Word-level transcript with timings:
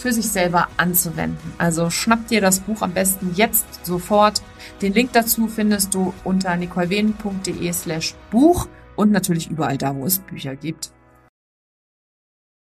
für 0.00 0.12
sich 0.12 0.28
selber 0.28 0.68
anzuwenden. 0.76 1.52
Also 1.58 1.90
schnapp 1.90 2.26
dir 2.28 2.40
das 2.40 2.60
Buch 2.60 2.82
am 2.82 2.92
besten 2.92 3.32
jetzt 3.34 3.84
sofort. 3.84 4.42
Den 4.82 4.94
Link 4.94 5.12
dazu 5.12 5.46
findest 5.46 5.94
du 5.94 6.14
unter 6.24 6.56
nicolewenen.de 6.56 7.72
slash 7.72 8.14
Buch 8.30 8.68
und 8.96 9.12
natürlich 9.12 9.50
überall 9.50 9.78
da, 9.78 9.94
wo 9.94 10.06
es 10.06 10.18
Bücher 10.18 10.56
gibt. 10.56 10.92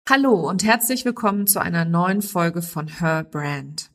Hallo 0.09 0.49
und 0.49 0.65
herzlich 0.65 1.07
willkommen 1.07 1.47
zu 1.47 1.61
einer 1.61 1.87
neuen 1.87 2.21
Folge 2.21 2.61
von 2.61 2.89
Her 2.89 3.25
Brand. 3.25 3.91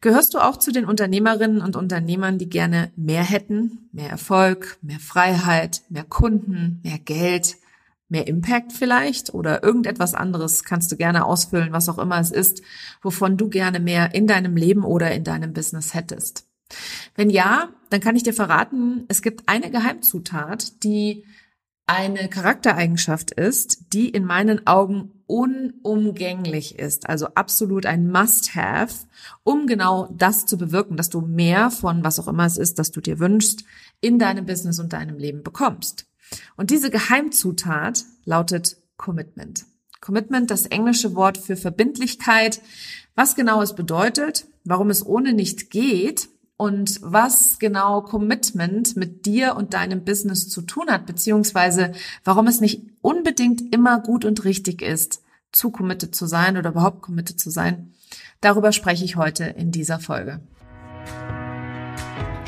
Gehörst 0.00 0.32
du 0.32 0.38
auch 0.38 0.56
zu 0.56 0.70
den 0.70 0.84
Unternehmerinnen 0.84 1.60
und 1.60 1.74
Unternehmern, 1.74 2.38
die 2.38 2.48
gerne 2.48 2.92
mehr 2.96 3.24
hätten? 3.24 3.88
Mehr 3.92 4.10
Erfolg, 4.10 4.78
mehr 4.80 5.00
Freiheit, 5.00 5.82
mehr 5.88 6.04
Kunden, 6.04 6.80
mehr 6.84 6.98
Geld, 6.98 7.56
mehr 8.10 8.26
Impact 8.26 8.72
vielleicht 8.72 9.32
oder 9.32 9.62
irgendetwas 9.62 10.14
anderes 10.14 10.64
kannst 10.64 10.90
du 10.92 10.96
gerne 10.96 11.24
ausfüllen, 11.24 11.72
was 11.72 11.88
auch 11.88 11.98
immer 11.98 12.18
es 12.18 12.30
ist, 12.30 12.62
wovon 13.02 13.36
du 13.36 13.48
gerne 13.48 13.80
mehr 13.80 14.14
in 14.14 14.26
deinem 14.26 14.56
Leben 14.56 14.84
oder 14.84 15.12
in 15.12 15.24
deinem 15.24 15.52
Business 15.52 15.94
hättest. 15.94 16.46
Wenn 17.14 17.30
ja, 17.30 17.70
dann 17.90 18.00
kann 18.00 18.16
ich 18.16 18.22
dir 18.22 18.34
verraten, 18.34 19.04
es 19.08 19.22
gibt 19.22 19.48
eine 19.48 19.70
Geheimzutat, 19.70 20.84
die 20.84 21.24
eine 21.86 22.28
Charaktereigenschaft 22.28 23.32
ist, 23.32 23.92
die 23.92 24.08
in 24.08 24.24
meinen 24.24 24.64
Augen 24.68 25.10
unumgänglich 25.26 26.78
ist, 26.78 27.08
also 27.08 27.26
absolut 27.34 27.84
ein 27.84 28.10
Must-Have, 28.10 29.06
um 29.42 29.66
genau 29.66 30.08
das 30.16 30.46
zu 30.46 30.56
bewirken, 30.56 30.96
dass 30.96 31.10
du 31.10 31.20
mehr 31.20 31.72
von 31.72 32.04
was 32.04 32.20
auch 32.20 32.28
immer 32.28 32.46
es 32.46 32.58
ist, 32.58 32.78
das 32.78 32.92
du 32.92 33.00
dir 33.00 33.18
wünschst, 33.18 33.64
in 34.00 34.20
deinem 34.20 34.46
Business 34.46 34.78
und 34.78 34.92
deinem 34.92 35.18
Leben 35.18 35.42
bekommst. 35.42 36.06
Und 36.56 36.70
diese 36.70 36.90
Geheimzutat 36.90 38.04
lautet 38.24 38.76
Commitment. 38.96 39.66
Commitment, 40.00 40.50
das 40.50 40.66
englische 40.66 41.14
Wort 41.14 41.38
für 41.38 41.56
Verbindlichkeit, 41.56 42.60
was 43.14 43.34
genau 43.34 43.60
es 43.62 43.74
bedeutet, 43.74 44.46
warum 44.64 44.90
es 44.90 45.04
ohne 45.04 45.32
nicht 45.32 45.70
geht 45.70 46.28
und 46.56 47.00
was 47.02 47.58
genau 47.58 48.02
Commitment 48.02 48.96
mit 48.96 49.26
dir 49.26 49.56
und 49.56 49.74
deinem 49.74 50.04
Business 50.04 50.48
zu 50.48 50.62
tun 50.62 50.90
hat, 50.90 51.06
beziehungsweise 51.06 51.92
warum 52.24 52.46
es 52.46 52.60
nicht 52.60 52.82
unbedingt 53.00 53.74
immer 53.74 54.00
gut 54.00 54.24
und 54.24 54.44
richtig 54.44 54.82
ist, 54.82 55.22
zu 55.52 55.70
committed 55.70 56.14
zu 56.14 56.26
sein 56.26 56.56
oder 56.56 56.70
überhaupt 56.70 57.02
committed 57.02 57.40
zu 57.40 57.50
sein. 57.50 57.92
Darüber 58.40 58.72
spreche 58.72 59.04
ich 59.04 59.16
heute 59.16 59.44
in 59.44 59.70
dieser 59.70 60.00
Folge. 60.00 60.40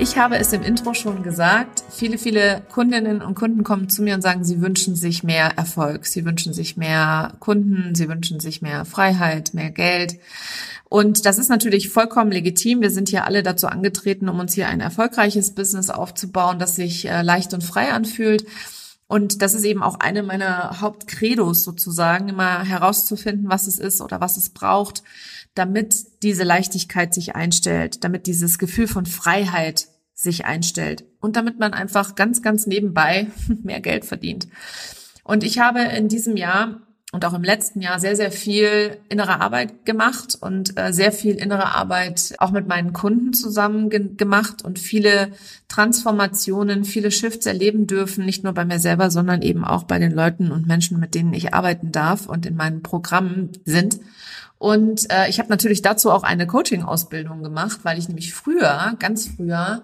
Ich 0.00 0.16
habe 0.16 0.38
es 0.38 0.54
im 0.54 0.62
Intro 0.62 0.94
schon 0.94 1.22
gesagt. 1.22 1.84
Viele, 1.90 2.16
viele 2.16 2.62
Kundinnen 2.72 3.20
und 3.20 3.34
Kunden 3.34 3.64
kommen 3.64 3.90
zu 3.90 4.02
mir 4.02 4.14
und 4.14 4.22
sagen, 4.22 4.44
sie 4.44 4.62
wünschen 4.62 4.96
sich 4.96 5.22
mehr 5.24 5.58
Erfolg. 5.58 6.06
Sie 6.06 6.24
wünschen 6.24 6.54
sich 6.54 6.78
mehr 6.78 7.34
Kunden. 7.38 7.94
Sie 7.94 8.08
wünschen 8.08 8.40
sich 8.40 8.62
mehr 8.62 8.86
Freiheit, 8.86 9.52
mehr 9.52 9.70
Geld. 9.70 10.18
Und 10.88 11.26
das 11.26 11.36
ist 11.36 11.50
natürlich 11.50 11.90
vollkommen 11.90 12.32
legitim. 12.32 12.80
Wir 12.80 12.90
sind 12.90 13.10
hier 13.10 13.26
alle 13.26 13.42
dazu 13.42 13.66
angetreten, 13.66 14.30
um 14.30 14.40
uns 14.40 14.54
hier 14.54 14.68
ein 14.68 14.80
erfolgreiches 14.80 15.54
Business 15.54 15.90
aufzubauen, 15.90 16.58
das 16.58 16.76
sich 16.76 17.06
äh, 17.06 17.20
leicht 17.20 17.52
und 17.52 17.62
frei 17.62 17.92
anfühlt. 17.92 18.46
Und 19.06 19.42
das 19.42 19.52
ist 19.52 19.64
eben 19.64 19.82
auch 19.82 20.00
eine 20.00 20.22
meiner 20.22 20.80
Hauptcredos 20.80 21.62
sozusagen, 21.62 22.30
immer 22.30 22.64
herauszufinden, 22.64 23.50
was 23.50 23.66
es 23.66 23.78
ist 23.78 24.00
oder 24.00 24.22
was 24.22 24.38
es 24.38 24.48
braucht, 24.48 25.02
damit 25.54 26.22
diese 26.22 26.44
Leichtigkeit 26.44 27.12
sich 27.12 27.34
einstellt, 27.34 28.02
damit 28.04 28.26
dieses 28.26 28.58
Gefühl 28.58 28.88
von 28.88 29.06
Freiheit 29.06 29.88
sich 30.20 30.44
einstellt 30.44 31.04
und 31.20 31.36
damit 31.36 31.58
man 31.58 31.72
einfach 31.72 32.14
ganz, 32.14 32.42
ganz 32.42 32.66
nebenbei 32.66 33.28
mehr 33.62 33.80
Geld 33.80 34.04
verdient. 34.04 34.48
Und 35.24 35.44
ich 35.44 35.58
habe 35.58 35.80
in 35.80 36.08
diesem 36.08 36.36
Jahr 36.36 36.80
und 37.12 37.24
auch 37.24 37.34
im 37.34 37.42
letzten 37.42 37.80
Jahr 37.80 37.98
sehr, 37.98 38.14
sehr 38.14 38.30
viel 38.30 38.98
innere 39.08 39.40
Arbeit 39.40 39.84
gemacht 39.84 40.36
und 40.40 40.78
äh, 40.78 40.92
sehr 40.92 41.10
viel 41.10 41.34
innere 41.34 41.74
Arbeit 41.74 42.34
auch 42.38 42.52
mit 42.52 42.68
meinen 42.68 42.92
Kunden 42.92 43.32
zusammen 43.32 43.90
ge 43.90 44.14
gemacht 44.16 44.62
und 44.62 44.78
viele 44.78 45.32
Transformationen, 45.66 46.84
viele 46.84 47.10
Shifts 47.10 47.46
erleben 47.46 47.86
dürfen, 47.88 48.24
nicht 48.24 48.44
nur 48.44 48.52
bei 48.52 48.64
mir 48.64 48.78
selber, 48.78 49.10
sondern 49.10 49.42
eben 49.42 49.64
auch 49.64 49.84
bei 49.84 49.98
den 49.98 50.12
Leuten 50.12 50.52
und 50.52 50.68
Menschen, 50.68 51.00
mit 51.00 51.14
denen 51.14 51.32
ich 51.32 51.52
arbeiten 51.52 51.90
darf 51.90 52.26
und 52.26 52.46
in 52.46 52.54
meinen 52.54 52.82
Programmen 52.82 53.50
sind. 53.64 53.98
Und 54.60 55.10
äh, 55.10 55.30
ich 55.30 55.38
habe 55.38 55.48
natürlich 55.48 55.80
dazu 55.80 56.10
auch 56.10 56.22
eine 56.22 56.46
Coaching-Ausbildung 56.46 57.42
gemacht, 57.42 57.80
weil 57.82 57.98
ich 57.98 58.08
nämlich 58.08 58.34
früher, 58.34 58.94
ganz 58.98 59.26
früher, 59.26 59.82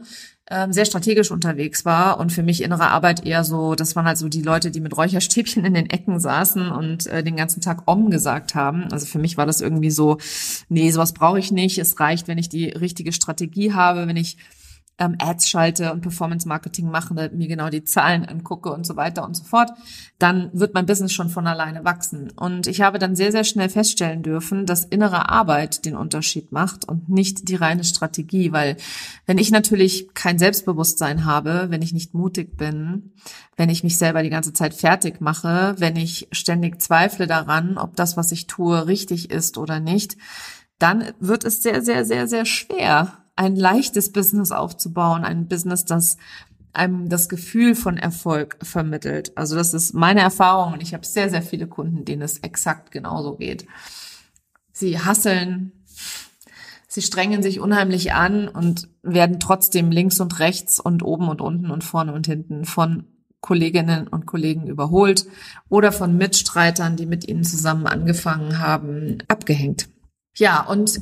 ähm, 0.50 0.70
sehr 0.70 0.84
strategisch 0.84 1.31
unterwegs 1.31 1.87
war 1.87 2.20
und 2.20 2.31
für 2.31 2.43
mich 2.43 2.62
innere 2.62 2.88
Arbeit 2.88 3.25
eher 3.25 3.43
so, 3.43 3.75
das 3.75 3.96
waren 3.96 4.05
halt 4.05 4.19
so 4.19 4.28
die 4.28 4.43
Leute, 4.43 4.70
die 4.70 4.82
mit 4.82 4.94
Räucherstäbchen 4.94 5.64
in 5.64 5.73
den 5.73 5.88
Ecken 5.88 6.20
saßen 6.20 6.70
und 6.70 7.06
äh, 7.06 7.25
den 7.25 7.37
ganzen 7.37 7.62
Tag 7.62 7.84
Om 7.87 8.11
gesagt 8.11 8.55
haben. 8.55 8.84
Also 8.93 9.06
für 9.06 9.19
mich 9.19 9.38
war 9.38 9.46
das 9.46 9.62
irgendwie 9.62 9.90
so, 9.90 10.19
nee, 10.69 10.90
sowas 10.90 11.14
brauche 11.14 11.38
ich 11.38 11.52
nicht. 11.52 11.78
Es 11.78 11.99
reicht, 11.99 12.28
wenn 12.28 12.37
ich 12.37 12.50
die 12.50 12.67
richtige 12.67 13.14
Strategie 13.14 13.73
habe, 13.73 14.06
wenn 14.06 14.19
ich 14.19 14.37
ähm, 14.98 15.16
Ads 15.19 15.48
schalte 15.48 15.93
und 15.93 16.00
Performance 16.00 16.48
Marketing 16.48 16.90
mache, 16.90 17.12
mir 17.12 17.48
genau 17.48 17.69
die 17.69 17.84
Zahlen 17.84 18.25
angucke 18.25 18.72
und 18.72 18.87
so 18.87 18.96
weiter 18.96 19.25
und 19.25 19.37
so 19.37 19.44
fort, 19.44 19.70
dann 20.19 20.50
wird 20.54 20.72
mein 20.75 20.87
Business 20.87 21.12
schon 21.12 21.28
von 21.28 21.46
alleine 21.46 21.84
wachsen. 21.84 22.32
Und 22.34 22.66
ich 22.66 22.81
habe 22.81 22.98
dann 22.98 23.14
sehr, 23.14 23.31
sehr 23.31 23.44
schnell 23.44 23.69
feststellen 23.69 24.22
dürfen, 24.22 24.64
dass 24.64 24.84
innere 24.84 25.28
Arbeit 25.28 25.84
den 25.84 25.96
Unterschied 25.96 26.50
macht 26.50 26.88
und 26.88 27.08
nicht 27.08 27.48
die 27.48 27.56
reine 27.56 27.84
Strategie, 27.84 28.52
weil 28.52 28.76
wenn 29.26 29.38
ich 29.38 29.50
natürlich 29.50 30.08
kein 30.14 30.38
Selbstbewusstsein 30.38 31.25
habe, 31.25 31.66
wenn 31.69 31.82
ich 31.82 31.92
nicht 31.92 32.14
mutig 32.14 32.56
bin, 32.56 33.12
wenn 33.56 33.69
ich 33.69 33.84
mich 33.84 33.99
selber 33.99 34.22
die 34.22 34.31
ganze 34.31 34.54
Zeit 34.54 34.72
fertig 34.75 35.20
mache, 35.20 35.75
wenn 35.78 35.96
ich 35.96 36.28
ständig 36.32 36.81
zweifle 36.81 37.26
daran, 37.26 37.76
ob 37.76 37.96
das, 37.96 38.16
was 38.16 38.32
ich 38.32 38.46
tue, 38.46 38.87
richtig 38.87 39.31
ist 39.31 39.58
oder 39.58 39.81
nicht, 39.81 40.16
dann 40.78 41.04
wird 41.20 41.44
es 41.44 41.62
sehr, 41.62 41.82
sehr, 41.82 42.04
sehr, 42.04 42.28
sehr 42.28 42.44
schwer, 42.44 43.25
ein 43.36 43.54
leichtes 43.54 44.12
Business 44.12 44.50
aufzubauen, 44.50 45.24
ein 45.24 45.46
Business, 45.46 45.84
das 45.84 46.16
einem 46.76 47.08
das 47.08 47.28
Gefühl 47.28 47.74
von 47.74 47.96
Erfolg 47.96 48.58
vermittelt. 48.62 49.36
Also 49.36 49.56
das 49.56 49.74
ist 49.74 49.94
meine 49.94 50.20
Erfahrung 50.20 50.74
und 50.74 50.82
ich 50.82 50.94
habe 50.94 51.06
sehr, 51.06 51.30
sehr 51.30 51.42
viele 51.42 51.66
Kunden, 51.66 52.04
denen 52.04 52.22
es 52.22 52.38
exakt 52.38 52.90
genauso 52.90 53.36
geht. 53.36 53.66
Sie 54.72 55.00
hasseln, 55.00 55.72
sie 56.86 57.02
strengen 57.02 57.42
sich 57.42 57.60
unheimlich 57.60 58.12
an 58.12 58.48
und 58.48 58.88
werden 59.02 59.40
trotzdem 59.40 59.90
links 59.90 60.20
und 60.20 60.38
rechts 60.38 60.78
und 60.78 61.02
oben 61.02 61.28
und 61.28 61.40
unten 61.40 61.70
und 61.70 61.82
vorne 61.82 62.12
und 62.12 62.26
hinten 62.26 62.66
von 62.66 63.04
Kolleginnen 63.40 64.08
und 64.08 64.26
Kollegen 64.26 64.66
überholt 64.66 65.26
oder 65.68 65.92
von 65.92 66.16
Mitstreitern, 66.16 66.96
die 66.96 67.06
mit 67.06 67.26
ihnen 67.28 67.44
zusammen 67.44 67.86
angefangen 67.86 68.58
haben, 68.58 69.18
abgehängt. 69.28 69.88
Ja, 70.36 70.62
und 70.62 71.00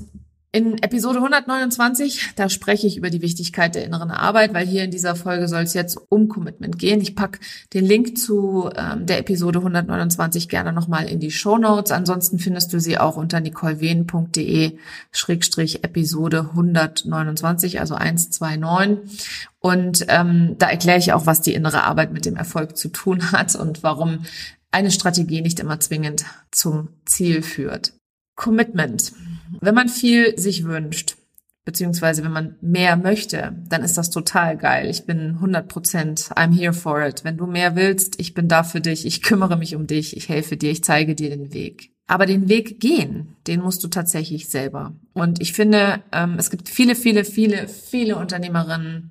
in 0.54 0.80
Episode 0.84 1.18
129, 1.18 2.34
da 2.36 2.48
spreche 2.48 2.86
ich 2.86 2.96
über 2.96 3.10
die 3.10 3.22
Wichtigkeit 3.22 3.74
der 3.74 3.84
inneren 3.84 4.12
Arbeit, 4.12 4.54
weil 4.54 4.64
hier 4.64 4.84
in 4.84 4.92
dieser 4.92 5.16
Folge 5.16 5.48
soll 5.48 5.62
es 5.62 5.74
jetzt 5.74 5.98
um 6.10 6.28
Commitment 6.28 6.78
gehen. 6.78 7.00
Ich 7.00 7.16
pack 7.16 7.40
den 7.72 7.84
Link 7.84 8.16
zu 8.16 8.70
ähm, 8.76 9.04
der 9.04 9.18
Episode 9.18 9.58
129 9.58 10.48
gerne 10.48 10.72
nochmal 10.72 11.08
in 11.08 11.18
die 11.18 11.32
Show 11.32 11.58
Notes. 11.58 11.90
Ansonsten 11.90 12.38
findest 12.38 12.72
du 12.72 12.78
sie 12.78 12.98
auch 12.98 13.16
unter 13.16 13.40
nicolewehn.de 13.40 14.78
Schrägstrich 15.10 15.82
Episode 15.82 16.50
129, 16.50 17.80
also 17.80 17.96
129. 17.96 19.50
Und 19.58 20.04
ähm, 20.06 20.54
da 20.58 20.70
erkläre 20.70 21.00
ich 21.00 21.12
auch, 21.12 21.26
was 21.26 21.40
die 21.40 21.54
innere 21.54 21.82
Arbeit 21.82 22.12
mit 22.12 22.26
dem 22.26 22.36
Erfolg 22.36 22.76
zu 22.76 22.90
tun 22.90 23.32
hat 23.32 23.56
und 23.56 23.82
warum 23.82 24.24
eine 24.70 24.92
Strategie 24.92 25.40
nicht 25.40 25.58
immer 25.58 25.80
zwingend 25.80 26.24
zum 26.52 26.90
Ziel 27.06 27.42
führt. 27.42 27.94
Commitment. 28.36 29.12
Wenn 29.60 29.74
man 29.74 29.88
viel 29.88 30.38
sich 30.38 30.64
wünscht, 30.64 31.16
beziehungsweise 31.64 32.22
wenn 32.22 32.32
man 32.32 32.56
mehr 32.60 32.96
möchte, 32.96 33.56
dann 33.68 33.82
ist 33.82 33.96
das 33.96 34.10
total 34.10 34.56
geil. 34.56 34.88
Ich 34.90 35.06
bin 35.06 35.36
100 35.36 35.68
Prozent, 35.68 36.20
I'm 36.36 36.54
here 36.54 36.74
for 36.74 37.04
it. 37.06 37.24
Wenn 37.24 37.36
du 37.36 37.46
mehr 37.46 37.74
willst, 37.74 38.20
ich 38.20 38.34
bin 38.34 38.48
da 38.48 38.62
für 38.62 38.80
dich, 38.80 39.06
ich 39.06 39.22
kümmere 39.22 39.56
mich 39.56 39.74
um 39.74 39.86
dich, 39.86 40.16
ich 40.16 40.28
helfe 40.28 40.56
dir, 40.56 40.70
ich 40.70 40.84
zeige 40.84 41.14
dir 41.14 41.30
den 41.30 41.52
Weg. 41.52 41.90
Aber 42.06 42.26
den 42.26 42.50
Weg 42.50 42.80
gehen, 42.80 43.34
den 43.46 43.62
musst 43.62 43.82
du 43.82 43.88
tatsächlich 43.88 44.50
selber. 44.50 44.94
Und 45.14 45.40
ich 45.40 45.54
finde, 45.54 46.02
ähm, 46.12 46.36
es 46.38 46.50
gibt 46.50 46.68
viele, 46.68 46.94
viele, 46.96 47.24
viele, 47.24 47.66
viele 47.66 48.16
Unternehmerinnen 48.16 49.10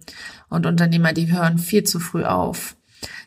und 0.49 0.67
Unternehmer, 0.67 1.11
die 1.11 1.31
hören 1.31 1.57
viel 1.57 1.83
zu 1.83 1.99
früh 1.99 2.23
auf. 2.23 2.75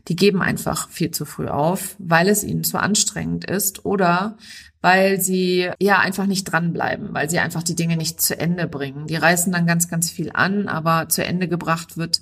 Die 0.07 0.15
geben 0.15 0.41
einfach 0.41 0.89
viel 0.89 1.11
zu 1.11 1.25
früh 1.25 1.49
auf, 1.49 1.97
weil 1.99 2.29
es 2.29 2.45
ihnen 2.45 2.63
zu 2.63 2.79
anstrengend 2.79 3.45
ist 3.45 3.85
oder 3.85 4.39
weil 4.87 5.21
sie 5.21 5.69
ja 5.81 5.99
einfach 5.99 6.27
nicht 6.27 6.45
dranbleiben, 6.45 7.09
weil 7.13 7.29
sie 7.29 7.41
einfach 7.41 7.65
die 7.65 7.75
Dinge 7.75 7.97
nicht 7.97 8.21
zu 8.21 8.39
Ende 8.39 8.69
bringen. 8.69 9.09
Die 9.09 9.17
reißen 9.17 9.53
dann 9.53 9.67
ganz, 9.67 9.89
ganz 9.89 10.13
viel 10.13 10.31
an, 10.33 10.69
aber 10.69 11.09
zu 11.09 11.25
Ende 11.25 11.49
gebracht 11.49 11.97
wird 11.97 12.21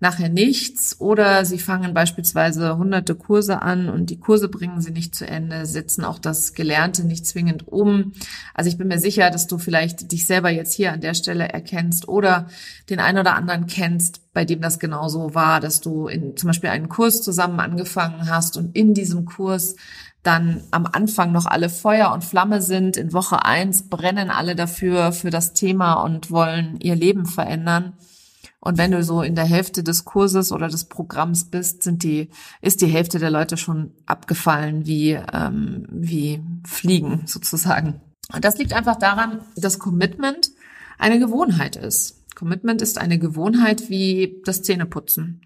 nachher 0.00 0.30
nichts 0.30 0.98
oder 0.98 1.44
sie 1.44 1.58
fangen 1.58 1.92
beispielsweise 1.92 2.78
hunderte 2.78 3.14
Kurse 3.14 3.60
an 3.60 3.90
und 3.90 4.08
die 4.08 4.18
Kurse 4.18 4.48
bringen 4.48 4.80
sie 4.80 4.92
nicht 4.92 5.14
zu 5.14 5.26
Ende, 5.26 5.66
setzen 5.66 6.04
auch 6.04 6.18
das 6.18 6.54
Gelernte 6.54 7.04
nicht 7.04 7.26
zwingend 7.26 7.68
um. 7.68 8.12
Also 8.54 8.70
ich 8.70 8.78
bin 8.78 8.88
mir 8.88 8.98
sicher, 8.98 9.30
dass 9.30 9.46
du 9.46 9.58
vielleicht 9.58 10.10
dich 10.10 10.24
selber 10.24 10.48
jetzt 10.48 10.72
hier 10.72 10.92
an 10.92 11.02
der 11.02 11.14
Stelle 11.14 11.50
erkennst 11.50 12.08
oder 12.08 12.46
den 12.88 12.98
einen 12.98 13.18
oder 13.18 13.34
anderen 13.34 13.66
kennst, 13.66 14.32
bei 14.32 14.46
dem 14.46 14.62
das 14.62 14.78
genauso 14.78 15.34
war, 15.34 15.60
dass 15.60 15.82
du 15.82 16.08
in, 16.08 16.34
zum 16.34 16.46
Beispiel 16.46 16.70
einen 16.70 16.88
Kurs 16.88 17.20
zusammen 17.20 17.60
angefangen 17.60 18.30
hast 18.30 18.56
und 18.56 18.74
in 18.74 18.94
diesem 18.94 19.26
Kurs 19.26 19.76
dann 20.26 20.62
am 20.70 20.86
Anfang 20.86 21.32
noch 21.32 21.46
alle 21.46 21.68
Feuer 21.68 22.12
und 22.12 22.24
Flamme 22.24 22.60
sind. 22.60 22.96
In 22.96 23.12
Woche 23.12 23.44
eins 23.44 23.88
brennen 23.88 24.30
alle 24.30 24.56
dafür, 24.56 25.12
für 25.12 25.30
das 25.30 25.52
Thema 25.52 25.94
und 26.02 26.30
wollen 26.30 26.78
ihr 26.80 26.96
Leben 26.96 27.26
verändern. 27.26 27.94
Und 28.60 28.78
wenn 28.78 28.90
du 28.90 29.04
so 29.04 29.22
in 29.22 29.36
der 29.36 29.44
Hälfte 29.44 29.84
des 29.84 30.04
Kurses 30.04 30.50
oder 30.50 30.66
des 30.66 30.86
Programms 30.86 31.44
bist, 31.44 31.84
sind 31.84 32.02
die, 32.02 32.30
ist 32.60 32.80
die 32.80 32.88
Hälfte 32.88 33.20
der 33.20 33.30
Leute 33.30 33.56
schon 33.56 33.92
abgefallen 34.06 34.86
wie, 34.86 35.12
ähm, 35.12 35.86
wie 35.88 36.42
Fliegen 36.66 37.22
sozusagen. 37.26 38.00
Und 38.34 38.44
das 38.44 38.58
liegt 38.58 38.72
einfach 38.72 38.96
daran, 38.96 39.42
dass 39.54 39.78
Commitment 39.78 40.50
eine 40.98 41.20
Gewohnheit 41.20 41.76
ist. 41.76 42.24
Commitment 42.34 42.82
ist 42.82 42.98
eine 42.98 43.20
Gewohnheit 43.20 43.88
wie 43.88 44.42
das 44.44 44.62
Zähneputzen. 44.62 45.42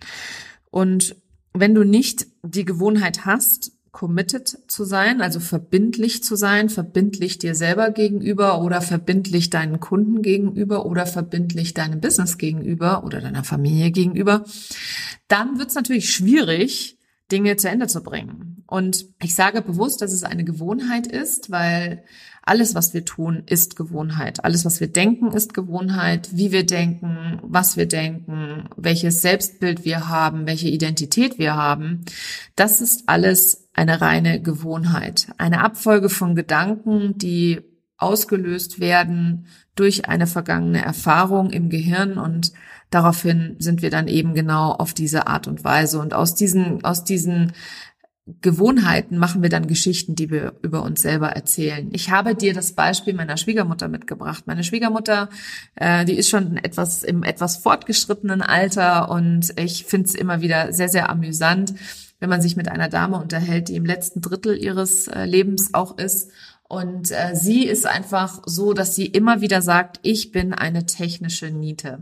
Und 0.71 1.17
wenn 1.53 1.75
du 1.75 1.85
nicht 1.85 2.27
die 2.43 2.65
Gewohnheit 2.65 3.27
hast, 3.27 3.73
committed 3.93 4.59
zu 4.69 4.85
sein, 4.85 5.21
also 5.21 5.41
verbindlich 5.41 6.23
zu 6.23 6.37
sein, 6.37 6.69
verbindlich 6.69 7.39
dir 7.39 7.55
selber 7.55 7.91
gegenüber 7.91 8.63
oder 8.63 8.81
verbindlich 8.81 9.51
deinen 9.51 9.81
Kunden 9.81 10.23
gegenüber 10.23 10.87
oder 10.87 11.07
verbindlich 11.07 11.75
deinem 11.75 12.01
Business 12.01 12.39
gegenüber 12.39 13.05
oder 13.05 13.21
deiner 13.21 13.45
Familie 13.45 13.91
gegenüber, 13.91 14.45
dann 15.29 15.59
wird 15.59 15.71
es 15.71 15.75
natürlich 15.75 16.11
schwierig, 16.11 16.99
Dinge 17.31 17.57
zu 17.57 17.69
Ende 17.69 17.87
zu 17.87 18.03
bringen. 18.03 18.65
Und 18.67 19.07
ich 19.23 19.35
sage 19.35 19.63
bewusst, 19.63 20.03
dass 20.03 20.13
es 20.13 20.25
eine 20.25 20.45
Gewohnheit 20.45 21.07
ist, 21.07 21.51
weil 21.51 22.05
alles, 22.43 22.75
was 22.75 22.95
wir 22.95 23.05
tun, 23.05 23.43
ist 23.47 23.77
Gewohnheit. 23.77 24.45
Alles, 24.45 24.65
was 24.65 24.81
wir 24.81 24.89
denken, 24.89 25.33
ist 25.33 25.55
Gewohnheit. 25.55 26.31
Wie 26.33 26.53
wir 26.53 26.65
denken, 26.65 27.39
was 27.43 27.77
wir 27.77 27.87
denken, 27.87 28.69
welches 28.77 29.23
Selbstbild 29.23 29.85
wir 29.85 30.09
haben, 30.09 30.47
welche 30.47 30.69
Identität 30.69 31.39
wir 31.39 31.55
haben, 31.55 32.05
das 32.57 32.81
ist 32.81 33.09
alles 33.09 33.69
eine 33.75 34.01
reine 34.01 34.41
Gewohnheit. 34.41 35.29
Eine 35.39 35.63
Abfolge 35.63 36.09
von 36.09 36.35
Gedanken, 36.35 37.19
die 37.19 37.61
ausgelöst 37.99 38.81
werden 38.81 39.47
durch 39.75 40.09
eine 40.09 40.27
vergangene 40.27 40.83
Erfahrung 40.83 41.51
im 41.51 41.69
Gehirn 41.69 42.19
und 42.19 42.53
daraufhin 42.89 43.57
sind 43.59 43.83
wir 43.83 43.91
dann 43.91 44.09
eben 44.09 44.35
genau 44.35 44.73
auf 44.73 44.95
diese 44.95 45.27
Art 45.27 45.47
und 45.47 45.65
Weise 45.65 46.01
und 46.01 46.15
aus 46.15 46.35
diesen 46.35 46.83
aus 46.83 47.05
diesen 47.05 47.53
Gewohnheiten 48.41 49.19
machen 49.19 49.43
wir 49.43 49.49
dann 49.49 49.67
Geschichten, 49.67 50.15
die 50.15 50.31
wir 50.31 50.55
über 50.63 50.83
uns 50.83 51.03
selber 51.03 51.31
erzählen. 51.31 51.89
Ich 51.93 52.11
habe 52.11 52.35
dir 52.35 52.55
das 52.55 52.73
Beispiel 52.73 53.15
meiner 53.15 53.37
Schwiegermutter 53.37 53.89
mitgebracht. 53.89 54.47
Meine 54.47 54.65
Schwiegermutter, 54.65 55.29
äh, 55.75 56.05
die 56.05 56.15
ist 56.15 56.29
schon 56.29 56.57
etwas 56.57 57.03
im 57.03 57.23
etwas 57.23 57.59
fortgeschrittenen 57.59 58.43
Alter 58.43 59.11
und 59.11 59.53
ich 59.59 59.85
finde 59.85 60.09
es 60.09 60.15
immer 60.15 60.41
wieder 60.41 60.73
sehr, 60.73 60.89
sehr 60.89 61.11
amüsant, 61.11 61.75
wenn 62.21 62.31
man 62.31 62.43
sich 62.43 62.57
mit 62.57 62.69
einer 62.69 62.89
Dame 62.89 63.19
unterhält, 63.21 63.69
die 63.69 63.77
im 63.77 63.87
letzten 63.87 64.21
Drittel 64.21 64.57
ihres 64.57 65.09
äh, 65.09 65.25
Lebens 65.25 65.75
auch 65.75 65.99
ist 65.99 66.31
und 66.71 67.11
äh, 67.11 67.35
sie 67.35 67.67
ist 67.67 67.85
einfach 67.85 68.43
so, 68.47 68.75
dass 68.75 68.95
sie 68.95 69.07
immer 69.07 69.41
wieder 69.41 69.61
sagt, 69.61 69.99
ich 70.03 70.31
bin 70.31 70.55
eine 70.55 70.87
technische 70.87 71.51
Niete. 71.51 71.99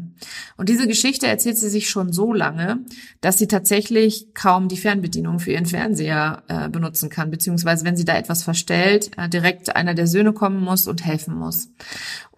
Und 0.58 0.68
diese 0.68 0.86
Geschichte 0.86 1.26
erzählt 1.26 1.56
sie 1.56 1.70
sich 1.70 1.88
schon 1.88 2.12
so 2.12 2.34
lange, 2.34 2.80
dass 3.22 3.38
sie 3.38 3.48
tatsächlich 3.48 4.34
kaum 4.34 4.68
die 4.68 4.76
Fernbedienung 4.76 5.38
für 5.38 5.52
ihren 5.52 5.64
Fernseher 5.64 6.42
äh, 6.48 6.68
benutzen 6.68 7.08
kann, 7.08 7.30
beziehungsweise 7.30 7.86
wenn 7.86 7.96
sie 7.96 8.04
da 8.04 8.18
etwas 8.18 8.42
verstellt, 8.42 9.10
äh, 9.16 9.30
direkt 9.30 9.74
einer 9.74 9.94
der 9.94 10.06
Söhne 10.06 10.34
kommen 10.34 10.60
muss 10.62 10.86
und 10.86 11.02
helfen 11.02 11.34
muss. 11.34 11.70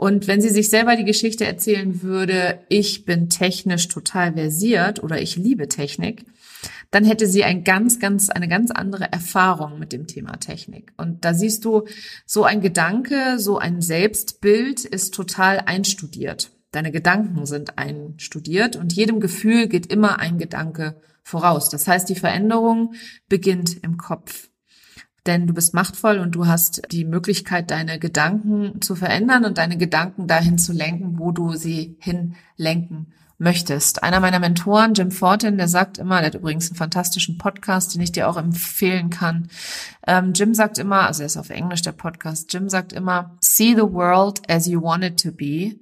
Und 0.00 0.28
wenn 0.28 0.40
sie 0.40 0.49
sich 0.49 0.71
selber 0.71 0.97
die 0.97 1.04
Geschichte 1.04 1.45
erzählen 1.45 2.00
würde, 2.00 2.61
ich 2.71 3.04
bin 3.04 3.28
technisch 3.28 3.87
total 3.88 4.33
versiert 4.33 5.02
oder 5.02 5.21
ich 5.21 5.37
liebe 5.37 5.69
Technik, 5.69 6.25
dann 6.90 7.04
hätte 7.04 7.26
sie 7.26 7.45
ein 7.45 7.64
ganz, 7.64 7.99
ganz, 7.99 8.30
eine 8.30 8.49
ganz 8.49 8.71
andere 8.71 9.12
Erfahrung 9.12 9.78
mit 9.78 9.92
dem 9.92 10.07
Thema 10.07 10.38
Technik. 10.38 10.95
Und 10.97 11.26
da 11.26 11.35
siehst 11.35 11.66
du, 11.66 11.87
so 12.25 12.45
ein 12.45 12.62
Gedanke, 12.62 13.38
so 13.38 13.59
ein 13.59 13.83
Selbstbild 13.83 14.87
ist 14.87 15.12
total 15.12 15.59
einstudiert. 15.66 16.50
Deine 16.73 16.92
Gedanken 16.92 17.45
sind 17.45 17.76
einstudiert 17.76 18.76
und 18.76 18.95
jedem 18.95 19.21
Gefühl 19.21 19.69
geht 19.69 19.92
immer 19.92 20.19
ein 20.19 20.38
Gedanke 20.38 20.99
voraus. 21.25 21.69
Das 21.69 21.87
heißt, 21.87 22.09
die 22.09 22.14
Veränderung 22.14 22.95
beginnt 23.28 23.76
im 23.85 23.99
Kopf. 23.99 24.50
Denn 25.27 25.47
du 25.47 25.55
bist 25.55 25.75
machtvoll 25.75 26.19
und 26.19 26.35
du 26.35 26.47
hast 26.47 26.83
die 26.91 27.05
Möglichkeit, 27.05 27.71
deine 27.71 27.99
Gedanken 27.99 28.81
zu 28.81 28.95
verändern 28.95 29.45
und 29.45 29.59
deine 29.59 29.77
Gedanken 29.77 30.27
dahin 30.27 30.59
zu 30.59 30.73
lenken, 30.73 31.19
wo 31.19 31.31
du 31.31 31.55
sie 31.55 31.97
hinlenken 31.99 33.12
möchtest. 33.41 34.03
Einer 34.03 34.21
meiner 34.21 34.39
Mentoren, 34.39 34.93
Jim 34.93 35.11
Fortin, 35.11 35.57
der 35.57 35.67
sagt 35.67 35.97
immer, 35.99 36.19
der 36.19 36.27
hat 36.27 36.35
übrigens 36.35 36.71
einen 36.71 36.77
fantastischen 36.77 37.39
Podcast, 37.39 37.95
den 37.95 38.03
ich 38.03 38.12
dir 38.12 38.29
auch 38.29 38.37
empfehlen 38.37 39.09
kann. 39.09 39.49
Ähm, 40.07 40.33
Jim 40.35 40.55
sagt 40.55 40.79
immer, 40.79 41.07
also 41.07 41.23
er 41.23 41.27
ist 41.27 41.39
auf 41.39 41.49
Englisch 41.49 41.81
der 41.81 41.93
Podcast, 41.93 42.53
Jim 42.53 42.69
sagt 42.69 42.93
immer, 42.93 43.37
see 43.41 43.75
the 43.75 43.81
world 43.81 44.41
as 44.50 44.67
you 44.67 44.83
want 44.83 45.05
it 45.05 45.23
to 45.23 45.33
be, 45.33 45.77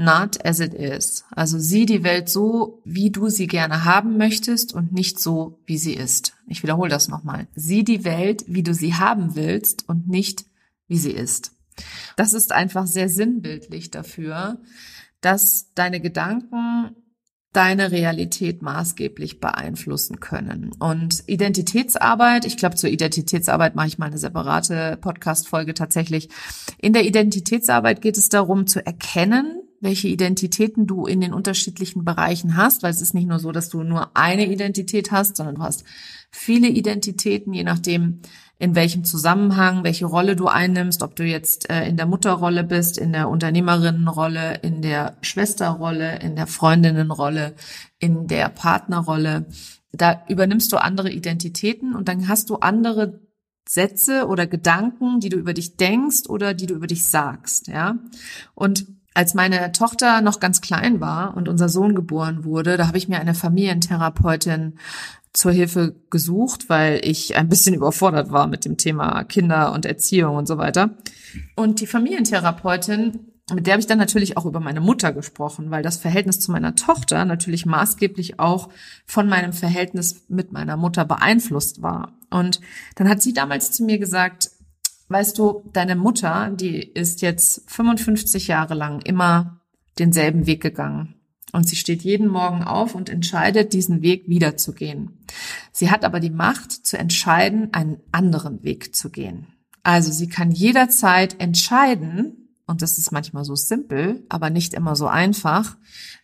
not 0.00 0.44
as 0.44 0.60
it 0.60 0.74
is. 0.74 1.24
Also 1.30 1.58
sieh 1.58 1.86
die 1.86 2.02
Welt 2.02 2.28
so, 2.28 2.80
wie 2.84 3.10
du 3.10 3.28
sie 3.28 3.46
gerne 3.46 3.84
haben 3.84 4.16
möchtest 4.16 4.74
und 4.74 4.92
nicht 4.92 5.20
so, 5.20 5.60
wie 5.66 5.78
sie 5.78 5.94
ist. 5.94 6.34
Ich 6.46 6.62
wiederhole 6.62 6.90
das 6.90 7.08
nochmal. 7.08 7.46
Sieh 7.54 7.84
die 7.84 8.04
Welt, 8.04 8.44
wie 8.48 8.62
du 8.62 8.74
sie 8.74 8.94
haben 8.94 9.36
willst 9.36 9.88
und 9.88 10.08
nicht, 10.08 10.46
wie 10.88 10.98
sie 10.98 11.12
ist. 11.12 11.52
Das 12.16 12.32
ist 12.32 12.50
einfach 12.50 12.86
sehr 12.86 13.08
sinnbildlich 13.08 13.90
dafür, 13.90 14.58
dass 15.20 15.72
deine 15.74 16.00
Gedanken 16.00 16.96
deine 17.52 17.90
Realität 17.90 18.62
maßgeblich 18.62 19.40
beeinflussen 19.40 20.20
können. 20.20 20.70
Und 20.78 21.24
Identitätsarbeit, 21.26 22.44
ich 22.44 22.56
glaube, 22.56 22.76
zur 22.76 22.90
Identitätsarbeit 22.90 23.74
mache 23.74 23.88
ich 23.88 23.98
mal 23.98 24.06
eine 24.06 24.18
separate 24.18 24.96
Podcast-Folge 25.00 25.74
tatsächlich. 25.74 26.28
In 26.78 26.92
der 26.92 27.04
Identitätsarbeit 27.04 28.02
geht 28.02 28.16
es 28.16 28.28
darum 28.28 28.68
zu 28.68 28.86
erkennen, 28.86 29.60
welche 29.80 30.08
Identitäten 30.08 30.86
du 30.86 31.06
in 31.06 31.20
den 31.20 31.32
unterschiedlichen 31.32 32.04
Bereichen 32.04 32.56
hast, 32.56 32.82
weil 32.82 32.90
es 32.90 33.00
ist 33.00 33.14
nicht 33.14 33.26
nur 33.26 33.38
so, 33.38 33.50
dass 33.50 33.70
du 33.70 33.82
nur 33.82 34.16
eine 34.16 34.46
Identität 34.46 35.10
hast, 35.10 35.36
sondern 35.36 35.56
du 35.56 35.62
hast 35.62 35.84
viele 36.30 36.68
Identitäten, 36.68 37.52
je 37.54 37.64
nachdem, 37.64 38.20
in 38.58 38.74
welchem 38.74 39.04
Zusammenhang, 39.04 39.82
welche 39.82 40.04
Rolle 40.04 40.36
du 40.36 40.46
einnimmst, 40.46 41.02
ob 41.02 41.16
du 41.16 41.24
jetzt 41.24 41.70
äh, 41.70 41.88
in 41.88 41.96
der 41.96 42.04
Mutterrolle 42.04 42.62
bist, 42.62 42.98
in 42.98 43.12
der 43.12 43.30
Unternehmerinnenrolle, 43.30 44.56
in 44.56 44.82
der 44.82 45.16
Schwesterrolle, 45.22 46.18
in 46.18 46.36
der 46.36 46.46
Freundinnenrolle, 46.46 47.54
in 47.98 48.26
der 48.26 48.50
Partnerrolle. 48.50 49.46
Da 49.92 50.22
übernimmst 50.28 50.70
du 50.72 50.76
andere 50.76 51.10
Identitäten 51.10 51.94
und 51.94 52.06
dann 52.06 52.28
hast 52.28 52.50
du 52.50 52.56
andere 52.56 53.20
Sätze 53.66 54.26
oder 54.26 54.46
Gedanken, 54.46 55.20
die 55.20 55.30
du 55.30 55.38
über 55.38 55.54
dich 55.54 55.76
denkst 55.78 56.28
oder 56.28 56.52
die 56.52 56.66
du 56.66 56.74
über 56.74 56.86
dich 56.86 57.06
sagst, 57.06 57.68
ja. 57.68 57.98
Und 58.54 58.99
als 59.14 59.34
meine 59.34 59.72
Tochter 59.72 60.20
noch 60.20 60.40
ganz 60.40 60.60
klein 60.60 61.00
war 61.00 61.36
und 61.36 61.48
unser 61.48 61.68
Sohn 61.68 61.94
geboren 61.94 62.44
wurde, 62.44 62.76
da 62.76 62.86
habe 62.86 62.98
ich 62.98 63.08
mir 63.08 63.20
eine 63.20 63.34
Familientherapeutin 63.34 64.78
zur 65.32 65.52
Hilfe 65.52 65.94
gesucht, 66.10 66.68
weil 66.68 67.00
ich 67.04 67.36
ein 67.36 67.48
bisschen 67.48 67.74
überfordert 67.76 68.30
war 68.32 68.46
mit 68.46 68.64
dem 68.64 68.76
Thema 68.76 69.24
Kinder 69.24 69.72
und 69.72 69.84
Erziehung 69.84 70.36
und 70.36 70.46
so 70.46 70.58
weiter. 70.58 70.90
Und 71.56 71.80
die 71.80 71.86
Familientherapeutin, 71.86 73.20
mit 73.52 73.66
der 73.66 73.74
habe 73.74 73.80
ich 73.80 73.86
dann 73.86 73.98
natürlich 73.98 74.36
auch 74.36 74.46
über 74.46 74.60
meine 74.60 74.80
Mutter 74.80 75.12
gesprochen, 75.12 75.70
weil 75.70 75.82
das 75.82 75.96
Verhältnis 75.96 76.40
zu 76.40 76.52
meiner 76.52 76.74
Tochter 76.74 77.24
natürlich 77.24 77.66
maßgeblich 77.66 78.38
auch 78.38 78.68
von 79.06 79.28
meinem 79.28 79.52
Verhältnis 79.52 80.24
mit 80.28 80.52
meiner 80.52 80.76
Mutter 80.76 81.04
beeinflusst 81.04 81.82
war. 81.82 82.16
Und 82.30 82.60
dann 82.94 83.08
hat 83.08 83.22
sie 83.22 83.32
damals 83.32 83.72
zu 83.72 83.84
mir 83.84 83.98
gesagt, 83.98 84.50
weißt 85.10 85.38
du, 85.38 85.64
deine 85.72 85.96
Mutter, 85.96 86.50
die 86.50 86.78
ist 86.78 87.20
jetzt 87.20 87.68
55 87.70 88.46
Jahre 88.46 88.74
lang 88.74 89.00
immer 89.00 89.60
denselben 89.98 90.46
Weg 90.46 90.62
gegangen. 90.62 91.16
Und 91.52 91.68
sie 91.68 91.76
steht 91.76 92.02
jeden 92.02 92.28
Morgen 92.28 92.62
auf 92.62 92.94
und 92.94 93.08
entscheidet, 93.08 93.72
diesen 93.72 94.02
Weg 94.02 94.28
wiederzugehen. 94.28 95.24
Sie 95.72 95.90
hat 95.90 96.04
aber 96.04 96.20
die 96.20 96.30
Macht 96.30 96.70
zu 96.70 96.96
entscheiden, 96.96 97.74
einen 97.74 97.98
anderen 98.12 98.62
Weg 98.62 98.94
zu 98.94 99.10
gehen. 99.10 99.48
Also 99.82 100.12
sie 100.12 100.28
kann 100.28 100.52
jederzeit 100.52 101.40
entscheiden, 101.40 102.54
und 102.66 102.82
das 102.82 102.98
ist 102.98 103.10
manchmal 103.10 103.44
so 103.44 103.56
simpel, 103.56 104.24
aber 104.28 104.48
nicht 104.48 104.74
immer 104.74 104.94
so 104.94 105.08
einfach, 105.08 105.76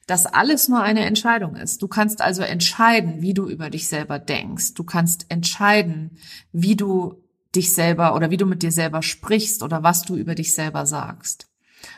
dass 0.07 0.27
alles 0.27 0.69
nur 0.69 0.81
eine 0.81 1.05
Entscheidung 1.05 1.57
ist. 1.57 1.83
Du 1.83 1.89
kannst 1.89 2.21
also 2.21 2.43
entscheiden, 2.43 3.21
wie 3.21 3.35
du 3.35 3.49
über 3.49 3.69
dich 3.69 3.89
selber 3.89 4.21
denkst. 4.21 4.75
Du 4.75 4.85
kannst 4.85 5.27
entscheiden, 5.29 6.19
wie 6.53 6.77
du 6.77 7.26
dich 7.57 7.73
selber 7.73 8.15
oder 8.15 8.31
wie 8.31 8.37
du 8.37 8.47
mit 8.47 8.63
dir 8.63 8.73
selber 8.73 9.03
sprichst 9.03 9.63
oder 9.63 9.83
was 9.83 10.03
du 10.03 10.17
über 10.17 10.35
dich 10.35 10.55
selber 10.55 10.87
sagst. 10.87 11.49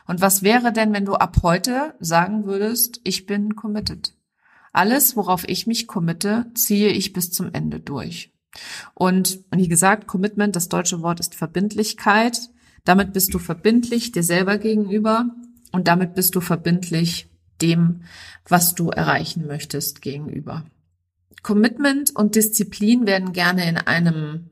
Und 0.06 0.20
was 0.20 0.42
wäre 0.42 0.72
denn, 0.72 0.92
wenn 0.92 1.04
du 1.04 1.14
ab 1.14 1.38
heute 1.42 1.94
sagen 2.00 2.46
würdest, 2.46 3.00
ich 3.04 3.26
bin 3.26 3.56
committed? 3.56 4.14
Alles, 4.72 5.16
worauf 5.16 5.48
ich 5.48 5.66
mich 5.66 5.86
committe, 5.86 6.46
ziehe 6.54 6.90
ich 6.90 7.12
bis 7.12 7.32
zum 7.32 7.52
Ende 7.52 7.80
durch. 7.80 8.32
Und 8.94 9.40
wie 9.54 9.68
gesagt, 9.68 10.06
Commitment, 10.06 10.56
das 10.56 10.68
deutsche 10.68 11.02
Wort 11.02 11.20
ist 11.20 11.34
Verbindlichkeit. 11.34 12.40
Damit 12.84 13.12
bist 13.12 13.34
du 13.34 13.38
verbindlich 13.38 14.12
dir 14.12 14.22
selber 14.22 14.58
gegenüber 14.58 15.30
und 15.72 15.88
damit 15.88 16.14
bist 16.14 16.34
du 16.34 16.40
verbindlich 16.40 17.28
dem, 17.60 18.02
was 18.46 18.74
du 18.74 18.90
erreichen 18.90 19.46
möchtest, 19.46 20.00
gegenüber. 20.00 20.64
Commitment 21.42 22.14
und 22.14 22.34
Disziplin 22.34 23.06
werden 23.06 23.32
gerne 23.32 23.68
in 23.68 23.76
einem 23.76 24.50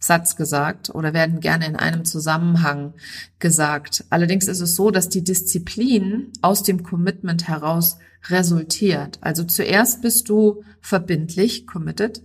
Satz 0.00 0.34
gesagt 0.34 0.90
oder 0.90 1.12
werden 1.12 1.40
gerne 1.40 1.66
in 1.66 1.76
einem 1.76 2.06
Zusammenhang 2.06 2.94
gesagt. 3.38 4.04
Allerdings 4.08 4.48
ist 4.48 4.60
es 4.60 4.74
so, 4.74 4.90
dass 4.90 5.10
die 5.10 5.22
Disziplin 5.22 6.32
aus 6.40 6.62
dem 6.62 6.82
Commitment 6.82 7.46
heraus 7.46 7.98
resultiert. 8.28 9.18
Also 9.20 9.44
zuerst 9.44 10.00
bist 10.00 10.28
du 10.28 10.64
verbindlich, 10.80 11.66
committed, 11.66 12.22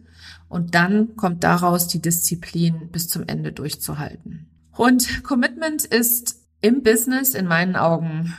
und 0.48 0.74
dann 0.74 1.16
kommt 1.16 1.44
daraus 1.44 1.88
die 1.88 2.02
Disziplin 2.02 2.90
bis 2.92 3.10
zum 3.10 3.28
Ende 3.28 3.52
durchzuhalten. 3.52 4.50
Und 4.72 5.24
Commitment 5.24 5.84
ist 5.84 6.38
im 6.62 6.82
Business 6.82 7.34
in 7.34 7.46
meinen 7.46 7.76
Augen 7.76 8.34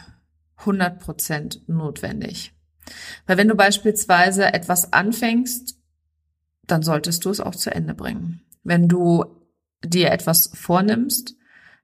100 0.59 0.99
Prozent 0.99 1.69
notwendig. 1.69 2.55
Weil 3.27 3.37
wenn 3.37 3.49
du 3.49 3.55
beispielsweise 3.55 4.53
etwas 4.55 4.93
anfängst, 4.93 5.79
dann 6.67 6.83
solltest 6.83 7.25
du 7.25 7.31
es 7.31 7.41
auch 7.41 7.55
zu 7.55 7.71
Ende 7.71 7.95
bringen. 7.95 8.46
Wenn 8.67 8.89
du 8.89 9.25
dir 9.85 10.11
etwas 10.11 10.51
vornimmst, 10.53 11.37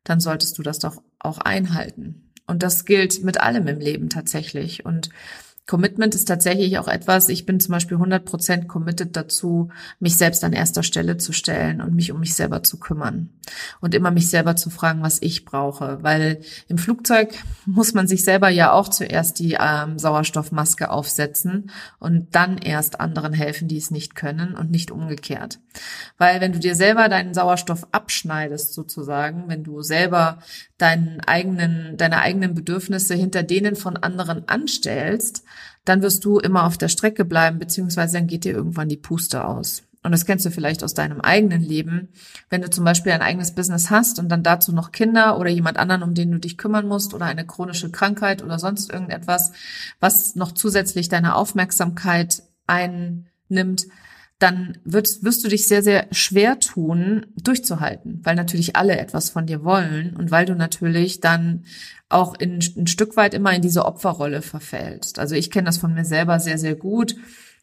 dann 0.04 0.20
solltest 0.20 0.58
du 0.58 0.62
das 0.62 0.80
doch 0.80 1.02
auch 1.20 1.38
einhalten. 1.38 2.32
Und 2.46 2.62
das 2.62 2.84
gilt 2.84 3.22
mit 3.22 3.40
allem 3.40 3.68
im 3.68 3.78
Leben 3.78 4.08
tatsächlich. 4.08 4.84
Und 4.84 5.10
Commitment 5.66 6.14
ist 6.16 6.26
tatsächlich 6.26 6.78
auch 6.78 6.88
etwas, 6.88 7.28
ich 7.28 7.46
bin 7.46 7.60
zum 7.60 7.72
Beispiel 7.72 7.96
100% 7.96 8.66
committed 8.66 9.16
dazu, 9.16 9.70
mich 10.00 10.16
selbst 10.16 10.42
an 10.42 10.52
erster 10.52 10.82
Stelle 10.82 11.18
zu 11.18 11.32
stellen 11.32 11.80
und 11.80 11.94
mich 11.94 12.10
um 12.10 12.18
mich 12.18 12.34
selber 12.34 12.64
zu 12.64 12.78
kümmern. 12.80 13.30
Und 13.80 13.94
immer 13.94 14.11
mich 14.11 14.30
selber 14.30 14.56
zu 14.56 14.70
fragen, 14.70 15.02
was 15.02 15.20
ich 15.20 15.44
brauche. 15.44 15.99
Weil 16.02 16.40
im 16.68 16.78
Flugzeug 16.78 17.34
muss 17.66 17.94
man 17.94 18.06
sich 18.06 18.25
selber 18.25 18.49
ja 18.49 18.72
auch 18.72 18.88
zuerst 18.88 19.38
die 19.38 19.56
ähm, 19.61 19.99
Sauerstoffmaske 19.99 20.90
aufsetzen 20.90 21.70
und 21.99 22.34
dann 22.34 22.58
erst 22.58 23.00
anderen 23.00 23.32
helfen, 23.32 23.68
die 23.68 23.78
es 23.78 23.90
nicht 23.90 24.14
können 24.14 24.54
und 24.54 24.70
nicht 24.70 24.90
umgekehrt. 24.90 25.61
Weil 26.18 26.40
wenn 26.40 26.52
du 26.52 26.58
dir 26.58 26.75
selber 26.75 27.08
deinen 27.08 27.34
Sauerstoff 27.34 27.87
abschneidest 27.92 28.75
sozusagen, 28.75 29.49
wenn 29.49 29.64
du 29.64 29.82
selber 29.82 30.38
deinen 30.78 31.20
eigenen, 31.20 31.96
deine 31.96 32.18
eigenen 32.18 32.54
Bedürfnisse 32.54 33.14
hinter 33.14 33.42
denen 33.42 33.76
von 33.76 33.96
anderen 33.96 34.49
anstellst, 34.49 35.44
dann 35.84 36.02
wirst 36.02 36.25
du 36.25 36.38
immer 36.38 36.64
auf 36.64 36.78
der 36.78 36.88
Strecke 36.88 37.25
bleiben, 37.25 37.58
beziehungsweise 37.58 38.18
dann 38.18 38.26
geht 38.26 38.44
dir 38.44 38.52
irgendwann 38.52 38.88
die 38.88 38.96
Puste 38.96 39.44
aus. 39.44 39.82
Und 40.02 40.11
das 40.11 40.26
kennst 40.26 40.44
du 40.44 40.50
vielleicht 40.50 40.82
aus 40.82 40.94
deinem 40.94 41.21
eigenen 41.21 41.62
Leben. 41.62 42.09
Wenn 42.50 42.62
du 42.62 42.71
zum 42.71 42.85
Beispiel 42.85 43.12
ein 43.12 43.23
eigenes 43.23 43.54
Business 43.54 43.90
hast 43.90 44.18
und 44.18 44.28
dann 44.28 44.42
dazu 44.42 44.73
noch 44.73 44.90
Kinder 44.90 45.38
oder 45.38 45.50
jemand 45.50 45.78
anderen, 45.78 46.02
um 46.02 46.14
den 46.14 46.32
du 46.32 46.38
dich 46.38 46.59
kümmern 46.59 46.88
musst 46.88 47.14
oder 47.14 47.26
eine 47.26 47.47
chronische 47.47 47.90
Krankheit 47.90 48.42
oder 48.42 48.59
sonst 48.59 48.92
irgendetwas, 48.92 49.52
was 50.00 50.35
noch 50.35 50.52
zusätzlich 50.52 51.09
deine 51.09 51.37
Aufmerksamkeit 51.37 52.42
einnimmt, 52.66 53.87
dann 54.40 54.78
wirst, 54.85 55.23
wirst 55.23 55.44
du 55.44 55.49
dich 55.49 55.68
sehr, 55.68 55.85
sehr 55.85 56.09
schwer 56.11 56.59
tun, 56.59 57.26
durchzuhalten, 57.40 58.21
weil 58.25 58.35
natürlich 58.35 58.75
alle 58.75 58.99
etwas 58.99 59.30
von 59.30 59.47
dir 59.47 59.62
wollen 59.62 60.16
und 60.16 60.32
weil 60.32 60.47
du 60.47 60.56
natürlich 60.56 61.21
dann 61.21 61.64
auch 62.09 62.35
in, 62.35 62.59
ein 62.76 62.88
Stück 62.88 63.16
weit 63.16 63.35
immer 63.35 63.52
in 63.52 63.62
diese 63.62 63.85
Opferrolle 63.85 64.42
verfällst. 64.42 65.21
Also 65.21 65.37
ich 65.37 65.52
kenne 65.52 65.66
das 65.66 65.78
von 65.78 65.94
mir 65.94 66.04
selber 66.04 66.40
sehr, 66.40 66.59
sehr 66.59 66.75
gut 66.75 67.14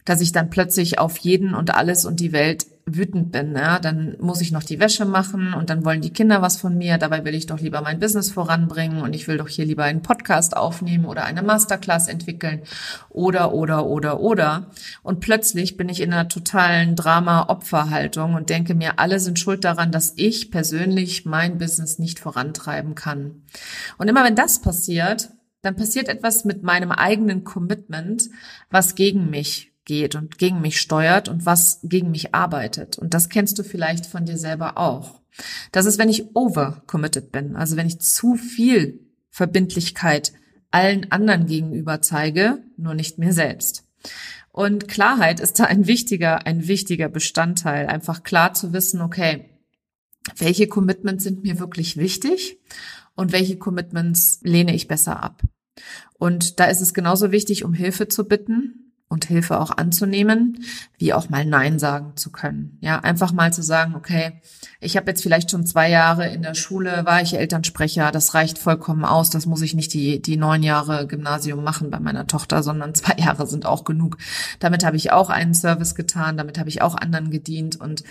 dass 0.05 0.21
ich 0.21 0.31
dann 0.31 0.49
plötzlich 0.49 0.99
auf 0.99 1.17
jeden 1.17 1.53
und 1.53 1.75
alles 1.75 2.05
und 2.05 2.19
die 2.19 2.31
Welt 2.31 2.65
wütend 2.95 3.31
bin. 3.31 3.53
Ja? 3.53 3.79
Dann 3.79 4.15
muss 4.19 4.41
ich 4.41 4.51
noch 4.51 4.63
die 4.63 4.79
Wäsche 4.79 5.05
machen 5.05 5.53
und 5.53 5.69
dann 5.69 5.85
wollen 5.85 6.01
die 6.01 6.13
Kinder 6.13 6.41
was 6.41 6.57
von 6.57 6.77
mir. 6.77 6.97
Dabei 6.97 7.25
will 7.25 7.35
ich 7.35 7.45
doch 7.45 7.59
lieber 7.59 7.81
mein 7.81 7.99
Business 7.99 8.31
voranbringen 8.31 9.01
und 9.01 9.13
ich 9.13 9.27
will 9.27 9.37
doch 9.37 9.47
hier 9.47 9.65
lieber 9.65 9.83
einen 9.83 10.01
Podcast 10.01 10.55
aufnehmen 10.55 11.05
oder 11.05 11.25
eine 11.25 11.43
Masterclass 11.43 12.07
entwickeln 12.07 12.61
oder, 13.09 13.53
oder, 13.53 13.85
oder, 13.85 14.19
oder. 14.19 14.71
Und 15.03 15.19
plötzlich 15.19 15.77
bin 15.77 15.89
ich 15.89 16.01
in 16.01 16.13
einer 16.13 16.29
totalen 16.29 16.95
Drama-Opferhaltung 16.95 18.33
und 18.33 18.49
denke 18.49 18.75
mir, 18.75 18.99
alle 18.99 19.19
sind 19.19 19.39
schuld 19.39 19.63
daran, 19.63 19.91
dass 19.91 20.13
ich 20.15 20.51
persönlich 20.51 21.25
mein 21.25 21.57
Business 21.57 21.99
nicht 21.99 22.19
vorantreiben 22.19 22.95
kann. 22.95 23.43
Und 23.97 24.07
immer 24.07 24.23
wenn 24.23 24.35
das 24.35 24.61
passiert, 24.61 25.29
dann 25.61 25.75
passiert 25.75 26.07
etwas 26.07 26.45
mit 26.45 26.63
meinem 26.63 26.91
eigenen 26.91 27.43
Commitment, 27.43 28.29
was 28.69 28.95
gegen 28.95 29.29
mich 29.29 29.68
geht 29.89 30.13
und 30.13 30.37
gegen 30.37 30.61
mich 30.61 30.79
steuert 30.79 31.29
und 31.29 31.47
was 31.47 31.79
gegen 31.81 32.11
mich 32.11 32.35
arbeitet. 32.35 32.99
Und 32.99 33.15
das 33.15 33.27
kennst 33.27 33.57
du 33.57 33.63
vielleicht 33.63 34.05
von 34.05 34.23
dir 34.23 34.37
selber 34.37 34.77
auch. 34.77 35.19
Das 35.71 35.87
ist, 35.87 35.97
wenn 35.97 36.09
ich 36.09 36.35
overcommitted 36.35 37.31
bin, 37.31 37.55
also 37.55 37.75
wenn 37.75 37.87
ich 37.87 37.99
zu 37.99 38.35
viel 38.35 38.99
Verbindlichkeit 39.31 40.31
allen 40.69 41.11
anderen 41.11 41.47
gegenüber 41.47 42.03
zeige, 42.03 42.59
nur 42.77 42.93
nicht 42.93 43.17
mir 43.17 43.33
selbst. 43.33 43.83
Und 44.51 44.87
Klarheit 44.87 45.39
ist 45.39 45.59
da 45.59 45.63
ein 45.63 45.87
wichtiger, 45.87 46.45
ein 46.45 46.67
wichtiger 46.67 47.09
Bestandteil, 47.09 47.87
einfach 47.87 48.21
klar 48.21 48.53
zu 48.53 48.73
wissen, 48.73 49.01
okay, 49.01 49.49
welche 50.37 50.67
Commitments 50.67 51.23
sind 51.23 51.41
mir 51.41 51.59
wirklich 51.59 51.97
wichtig 51.97 52.59
und 53.15 53.31
welche 53.31 53.57
Commitments 53.57 54.39
lehne 54.43 54.75
ich 54.75 54.87
besser 54.87 55.23
ab. 55.23 55.41
Und 56.19 56.59
da 56.59 56.65
ist 56.65 56.81
es 56.81 56.93
genauso 56.93 57.31
wichtig, 57.31 57.63
um 57.65 57.73
Hilfe 57.73 58.07
zu 58.07 58.27
bitten, 58.27 58.88
und 59.09 59.25
Hilfe 59.25 59.59
auch 59.59 59.71
anzunehmen, 59.71 60.63
wie 60.99 61.13
auch 61.13 61.29
mal 61.29 61.43
Nein 61.43 61.79
sagen 61.79 62.15
zu 62.15 62.31
können. 62.31 62.77
Ja, 62.79 62.99
einfach 62.99 63.33
mal 63.33 63.51
zu 63.51 63.63
sagen, 63.63 63.95
okay, 63.95 64.39
ich 64.79 64.95
habe 64.95 65.09
jetzt 65.09 65.23
vielleicht 65.23 65.49
schon 65.49 65.65
zwei 65.65 65.89
Jahre 65.89 66.27
in 66.27 66.43
der 66.43 66.53
Schule, 66.53 67.05
war 67.05 67.19
ich 67.19 67.35
Elternsprecher, 67.35 68.11
das 68.11 68.35
reicht 68.35 68.59
vollkommen 68.59 69.05
aus, 69.05 69.31
das 69.31 69.47
muss 69.47 69.63
ich 69.63 69.73
nicht 69.73 69.93
die, 69.95 70.21
die 70.21 70.37
neun 70.37 70.61
Jahre 70.61 71.07
Gymnasium 71.07 71.63
machen 71.63 71.89
bei 71.89 71.99
meiner 71.99 72.27
Tochter, 72.27 72.61
sondern 72.61 72.93
zwei 72.99 73.15
Jahre 73.17 73.47
sind 73.47 73.65
auch 73.65 73.83
genug. 73.83 74.17
Damit 74.59 74.85
habe 74.85 74.95
ich 74.95 75.11
auch 75.11 75.31
einen 75.31 75.55
Service 75.55 75.95
getan, 75.95 76.37
damit 76.37 76.59
habe 76.59 76.69
ich 76.69 76.83
auch 76.83 76.95
anderen 76.95 77.31
gedient 77.31 77.81
und 77.81 78.03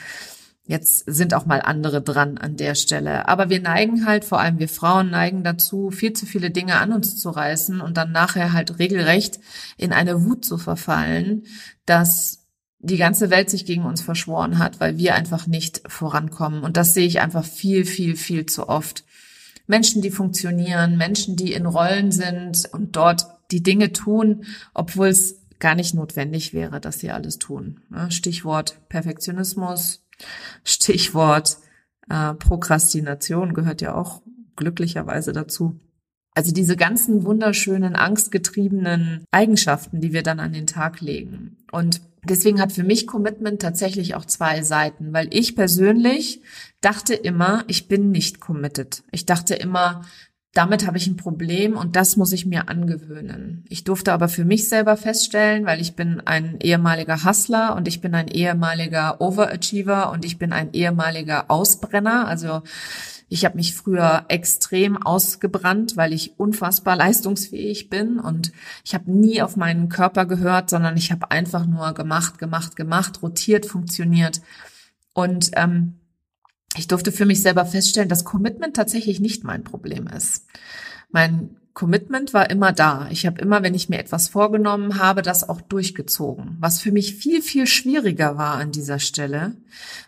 Jetzt 0.69 1.05
sind 1.07 1.33
auch 1.33 1.47
mal 1.47 1.63
andere 1.63 2.03
dran 2.03 2.37
an 2.37 2.57
der 2.57 2.75
Stelle. 2.75 3.27
Aber 3.27 3.49
wir 3.49 3.59
neigen 3.59 4.05
halt, 4.05 4.27
vor 4.27 4.39
allem 4.39 4.59
wir 4.59 4.69
Frauen 4.69 5.09
neigen 5.09 5.43
dazu, 5.43 5.91
viel 5.91 6.13
zu 6.13 6.27
viele 6.27 6.51
Dinge 6.51 6.79
an 6.79 6.93
uns 6.93 7.17
zu 7.17 7.31
reißen 7.31 7.81
und 7.81 7.97
dann 7.97 8.13
nachher 8.13 8.53
halt 8.53 8.79
regelrecht 8.79 9.41
in 9.79 9.95
eine 9.95 10.27
Wut 10.27 10.45
zu 10.45 10.59
verfallen, 10.59 11.45
dass 11.87 12.45
die 12.81 12.99
ganze 12.99 13.31
Welt 13.31 13.49
sich 13.49 13.65
gegen 13.65 13.85
uns 13.85 14.03
verschworen 14.03 14.59
hat, 14.59 14.79
weil 14.79 14.99
wir 14.99 15.15
einfach 15.15 15.47
nicht 15.47 15.81
vorankommen. 15.87 16.63
Und 16.63 16.77
das 16.77 16.93
sehe 16.93 17.07
ich 17.07 17.21
einfach 17.21 17.47
viel, 17.47 17.87
viel, 17.87 18.15
viel 18.15 18.45
zu 18.45 18.69
oft. 18.69 19.05
Menschen, 19.67 20.03
die 20.03 20.11
funktionieren, 20.11 20.99
Menschen, 20.99 21.35
die 21.37 21.55
in 21.55 21.65
Rollen 21.65 22.13
sind 22.13 22.69
und 22.73 22.95
dort 22.95 23.27
die 23.51 23.63
Dinge 23.63 23.95
tun, 23.95 24.45
obwohl 24.75 25.09
es 25.09 25.47
gar 25.61 25.75
nicht 25.75 25.95
notwendig 25.95 26.53
wäre, 26.53 26.79
dass 26.79 26.99
sie 26.99 27.11
alles 27.11 27.39
tun. 27.39 27.81
Stichwort 28.11 28.77
Perfektionismus, 28.91 30.03
Stichwort 30.65 31.59
äh, 32.09 32.35
Prokrastination 32.35 33.55
gehört 33.55 33.81
ja 33.81 33.95
auch 33.95 34.23
glücklicherweise 34.57 35.33
dazu. 35.33 35.81
Also 36.35 36.53
diese 36.53 36.77
ganzen 36.77 37.25
wunderschönen, 37.25 37.97
angstgetriebenen 37.97 39.25
Eigenschaften, 39.33 40.01
die 40.01 40.13
wir 40.13 40.23
dann 40.23 40.39
an 40.39 40.53
den 40.53 40.69
Tag 40.69 41.01
legen. 41.01 41.57
Und 41.73 42.01
deswegen 42.23 42.61
hat 42.61 42.71
für 42.71 42.85
mich 42.85 43.07
Commitment 43.07 43.61
tatsächlich 43.61 44.15
auch 44.15 44.25
zwei 44.25 44.63
Seiten, 44.63 45.13
weil 45.13 45.29
ich 45.33 45.57
persönlich 45.57 46.41
dachte 46.81 47.15
immer, 47.15 47.65
ich 47.67 47.89
bin 47.89 48.13
nicht 48.13 48.41
committed. 48.41 49.03
Ich 49.11 49.27
dachte 49.27 49.55
immer, 49.55 50.03
damit 50.55 50.87
habe 50.87 50.97
ich 50.97 51.07
ein 51.07 51.17
Problem 51.17 51.77
und 51.77 51.95
das 51.95 52.17
muss 52.17 52.33
ich 52.33 52.47
mir 52.47 52.69
angewöhnen. 52.69 53.65
Ich 53.69 53.85
durfte 53.85 54.13
aber 54.13 54.29
für 54.29 54.45
mich 54.45 54.69
selber 54.69 54.97
feststellen, 54.97 55.67
weil 55.67 55.81
ich 55.81 55.95
bin 55.95 56.21
ein 56.25 56.59
ehemaliger 56.61 57.25
Hustler 57.25 57.77
und 57.77 57.87
ich 57.87 58.01
bin 58.01 58.15
ein 58.15 58.29
ehemaliger 58.29 59.21
Overachiever 59.21 60.11
und 60.11 60.25
ich 60.25 60.39
bin 60.39 60.53
ein 60.53 60.73
ehemaliger 60.73 61.51
Ausbrenner. 61.51 62.27
Also 62.27 62.63
ich 63.29 63.45
habe 63.45 63.57
mich 63.57 63.75
früher 63.75 64.25
extrem 64.29 64.97
ausgebrannt, 64.97 65.99
weil 65.99 66.15
ich 66.15 66.39
unfassbar 66.41 66.97
leistungsfähig 66.97 67.91
bin 67.91 68.19
und 68.19 68.53
ich 68.85 68.95
habe 68.95 69.13
nie 69.13 69.43
auf 69.43 69.57
meinen 69.57 69.91
Körper 69.91 70.25
gehört, 70.25 70.71
sondern 70.71 70.97
ich 70.97 71.13
habe 71.13 71.31
einfach 71.31 71.67
nur 71.67 71.93
gemacht, 71.93 72.39
gemacht, 72.39 72.75
gemacht, 72.75 73.23
rotiert, 73.23 73.67
funktioniert. 73.67 74.41
Und 75.13 75.51
ähm, 75.55 75.98
ich 76.79 76.89
durfte 76.89 77.13
für 77.13 77.27
mich 77.27 77.43
selber 77.43 77.67
feststellen, 77.67 78.09
dass 78.09 78.25
Commitment 78.25 78.77
tatsächlich 78.77 79.21
nicht 79.21 79.45
mein 79.45 79.65
Problem 79.65 80.07
ist. 80.07 80.47
Mein 81.11 81.57
Commitment 81.75 82.35
war 82.35 82.51
immer 82.51 82.73
da. 82.73 83.09
Ich 83.11 83.25
habe 83.27 83.41
immer, 83.41 83.63
wenn 83.63 83.75
ich 83.75 83.89
mir 83.89 83.99
etwas 83.99 84.29
vorgenommen 84.29 84.99
habe, 84.99 85.23
das 85.23 85.49
auch 85.49 85.61
durchgezogen. 85.61 86.57
Was 86.61 86.81
für 86.81 86.91
mich 86.91 87.15
viel, 87.15 87.41
viel 87.41 87.67
schwieriger 87.67 88.37
war 88.37 88.55
an 88.55 88.73
dieser 88.73 88.99
Stelle, 88.99 89.57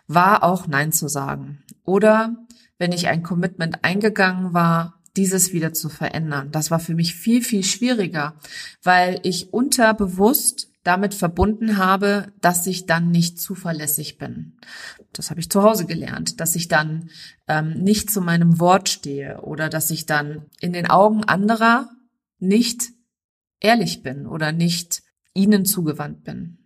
war 0.07 0.43
auch 0.43 0.67
Nein 0.67 0.91
zu 0.91 1.07
sagen. 1.07 1.63
Oder 1.85 2.35
wenn 2.77 2.91
ich 2.91 3.07
ein 3.07 3.23
Commitment 3.23 3.83
eingegangen 3.83 4.53
war, 4.53 5.01
dieses 5.15 5.53
wieder 5.53 5.73
zu 5.73 5.89
verändern. 5.89 6.51
Das 6.51 6.71
war 6.71 6.79
für 6.79 6.95
mich 6.95 7.15
viel, 7.15 7.43
viel 7.43 7.63
schwieriger, 7.63 8.35
weil 8.81 9.19
ich 9.23 9.53
unterbewusst 9.53 10.71
damit 10.83 11.13
verbunden 11.13 11.77
habe, 11.77 12.33
dass 12.41 12.65
ich 12.65 12.85
dann 12.85 13.11
nicht 13.11 13.39
zuverlässig 13.39 14.17
bin. 14.17 14.53
Das 15.13 15.29
habe 15.29 15.39
ich 15.39 15.49
zu 15.49 15.63
Hause 15.63 15.85
gelernt, 15.85 16.39
dass 16.39 16.55
ich 16.55 16.67
dann 16.67 17.09
ähm, 17.47 17.73
nicht 17.73 18.09
zu 18.09 18.21
meinem 18.21 18.59
Wort 18.59 18.89
stehe 18.89 19.41
oder 19.41 19.69
dass 19.69 19.89
ich 19.89 20.05
dann 20.05 20.45
in 20.59 20.73
den 20.73 20.89
Augen 20.89 21.23
anderer 21.23 21.89
nicht 22.39 22.89
ehrlich 23.59 24.03
bin 24.03 24.25
oder 24.25 24.51
nicht 24.51 25.03
ihnen 25.33 25.65
zugewandt 25.65 26.23
bin. 26.23 26.57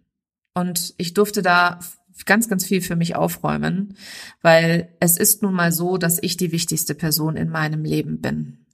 Und 0.53 0.93
ich 0.97 1.13
durfte 1.13 1.41
da 1.41 1.79
ganz, 2.25 2.47
ganz 2.47 2.65
viel 2.65 2.81
für 2.81 2.95
mich 2.95 3.15
aufräumen, 3.15 3.97
weil 4.41 4.95
es 4.99 5.17
ist 5.17 5.41
nun 5.41 5.53
mal 5.53 5.71
so, 5.71 5.97
dass 5.97 6.21
ich 6.21 6.37
die 6.37 6.51
wichtigste 6.51 6.95
Person 6.95 7.35
in 7.35 7.49
meinem 7.49 7.83
Leben 7.83 8.21
bin. 8.21 8.64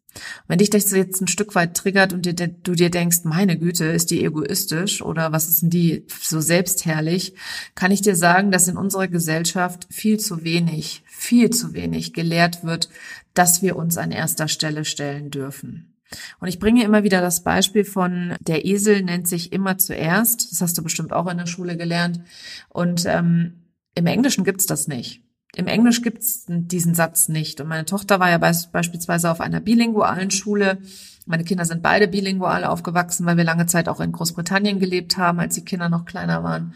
Wenn 0.47 0.59
dich 0.59 0.69
das 0.69 0.91
jetzt 0.91 1.21
ein 1.21 1.27
Stück 1.27 1.55
weit 1.55 1.75
triggert 1.75 2.13
und 2.13 2.25
du 2.25 2.73
dir 2.75 2.89
denkst, 2.89 3.19
meine 3.23 3.57
Güte, 3.57 3.85
ist 3.85 4.11
die 4.11 4.23
egoistisch 4.23 5.01
oder 5.01 5.31
was 5.31 5.47
ist 5.47 5.61
denn 5.61 5.69
die 5.69 6.05
so 6.21 6.41
selbstherrlich, 6.41 7.33
kann 7.75 7.91
ich 7.91 8.01
dir 8.01 8.15
sagen, 8.15 8.51
dass 8.51 8.67
in 8.67 8.77
unserer 8.77 9.07
Gesellschaft 9.07 9.87
viel 9.89 10.19
zu 10.19 10.43
wenig, 10.43 11.03
viel 11.07 11.49
zu 11.49 11.73
wenig 11.73 12.13
gelehrt 12.13 12.63
wird, 12.63 12.89
dass 13.33 13.61
wir 13.61 13.75
uns 13.75 13.97
an 13.97 14.11
erster 14.11 14.47
Stelle 14.47 14.85
stellen 14.85 15.31
dürfen. 15.31 15.91
Und 16.39 16.49
ich 16.49 16.59
bringe 16.59 16.83
immer 16.83 17.03
wieder 17.03 17.21
das 17.21 17.43
Beispiel 17.43 17.85
von 17.85 18.35
der 18.41 18.65
Esel 18.65 19.01
nennt 19.01 19.29
sich 19.29 19.53
immer 19.53 19.77
zuerst. 19.77 20.51
Das 20.51 20.61
hast 20.61 20.77
du 20.77 20.83
bestimmt 20.83 21.13
auch 21.13 21.27
in 21.27 21.37
der 21.37 21.45
Schule 21.45 21.77
gelernt. 21.77 22.21
Und 22.67 23.05
ähm, 23.05 23.61
im 23.95 24.05
Englischen 24.07 24.43
gibt's 24.43 24.65
das 24.65 24.87
nicht. 24.89 25.21
Im 25.55 25.67
Englisch 25.67 26.01
gibt's 26.01 26.45
diesen 26.47 26.95
Satz 26.95 27.27
nicht. 27.27 27.59
Und 27.59 27.67
meine 27.67 27.85
Tochter 27.85 28.19
war 28.19 28.29
ja 28.29 28.37
beispielsweise 28.37 29.29
auf 29.29 29.41
einer 29.41 29.59
bilingualen 29.59 30.31
Schule. 30.31 30.77
Meine 31.25 31.43
Kinder 31.43 31.65
sind 31.65 31.83
beide 31.83 32.07
bilingual 32.07 32.63
aufgewachsen, 32.63 33.25
weil 33.25 33.37
wir 33.37 33.43
lange 33.43 33.65
Zeit 33.67 33.89
auch 33.89 33.99
in 33.99 34.11
Großbritannien 34.11 34.79
gelebt 34.79 35.17
haben, 35.17 35.39
als 35.39 35.55
die 35.55 35.65
Kinder 35.65 35.87
noch 35.87 36.05
kleiner 36.05 36.43
waren 36.43 36.73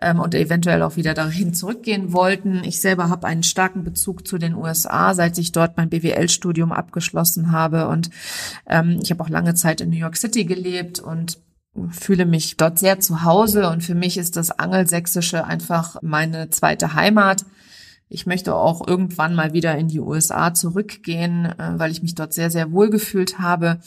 ähm, 0.00 0.20
und 0.20 0.34
eventuell 0.34 0.82
auch 0.82 0.96
wieder 0.96 1.14
dahin 1.14 1.54
zurückgehen 1.54 2.12
wollten. 2.12 2.62
Ich 2.64 2.80
selber 2.80 3.08
habe 3.08 3.26
einen 3.26 3.42
starken 3.42 3.84
Bezug 3.84 4.26
zu 4.26 4.38
den 4.38 4.54
USA, 4.54 5.14
seit 5.14 5.38
ich 5.38 5.52
dort 5.52 5.76
mein 5.76 5.88
BWL-Studium 5.88 6.72
abgeschlossen 6.72 7.52
habe. 7.52 7.88
Und 7.88 8.10
ähm, 8.68 8.98
ich 9.02 9.10
habe 9.10 9.22
auch 9.22 9.28
lange 9.28 9.54
Zeit 9.54 9.80
in 9.80 9.90
New 9.90 9.96
York 9.96 10.16
City 10.16 10.44
gelebt 10.44 11.00
und 11.00 11.38
fühle 11.90 12.26
mich 12.26 12.56
dort 12.56 12.78
sehr 12.78 13.00
zu 13.00 13.22
Hause. 13.22 13.68
Und 13.70 13.82
für 13.82 13.94
mich 13.94 14.18
ist 14.18 14.36
das 14.36 14.50
Angelsächsische 14.50 15.44
einfach 15.44 15.96
meine 16.02 16.50
zweite 16.50 16.94
Heimat. 16.94 17.44
Ich 18.08 18.26
möchte 18.26 18.54
auch 18.54 18.86
irgendwann 18.86 19.34
mal 19.34 19.52
wieder 19.52 19.76
in 19.76 19.88
die 19.88 20.00
USA 20.00 20.54
zurückgehen, 20.54 21.46
äh, 21.46 21.78
weil 21.78 21.90
ich 21.90 22.02
mich 22.02 22.14
dort 22.14 22.32
sehr, 22.32 22.50
sehr 22.50 22.72
wohl 22.72 22.90
gefühlt 22.90 23.38
habe. 23.38 23.80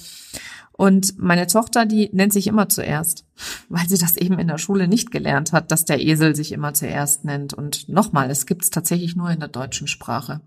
Und 0.80 1.20
meine 1.20 1.46
Tochter, 1.46 1.86
die 1.86 2.10
nennt 2.14 2.32
sich 2.32 2.48
immer 2.48 2.70
zuerst, 2.70 3.26
weil 3.70 3.88
sie 3.88 3.98
das 3.98 4.16
eben 4.16 4.40
in 4.40 4.48
der 4.48 4.58
Schule 4.58 4.88
nicht 4.88 5.12
gelernt 5.12 5.52
hat, 5.52 5.72
dass 5.72 5.86
der 5.86 6.02
Esel 6.02 6.36
sich 6.36 6.52
immer 6.52 6.74
zuerst 6.74 7.26
nennt. 7.26 7.54
Und 7.54 7.90
nochmal, 7.90 8.30
es 8.30 8.46
gibt 8.46 8.64
es 8.64 8.70
tatsächlich 8.70 9.16
nur 9.16 9.30
in 9.30 9.40
der 9.40 9.50
deutschen 9.50 9.88
Sprache. 9.88 10.42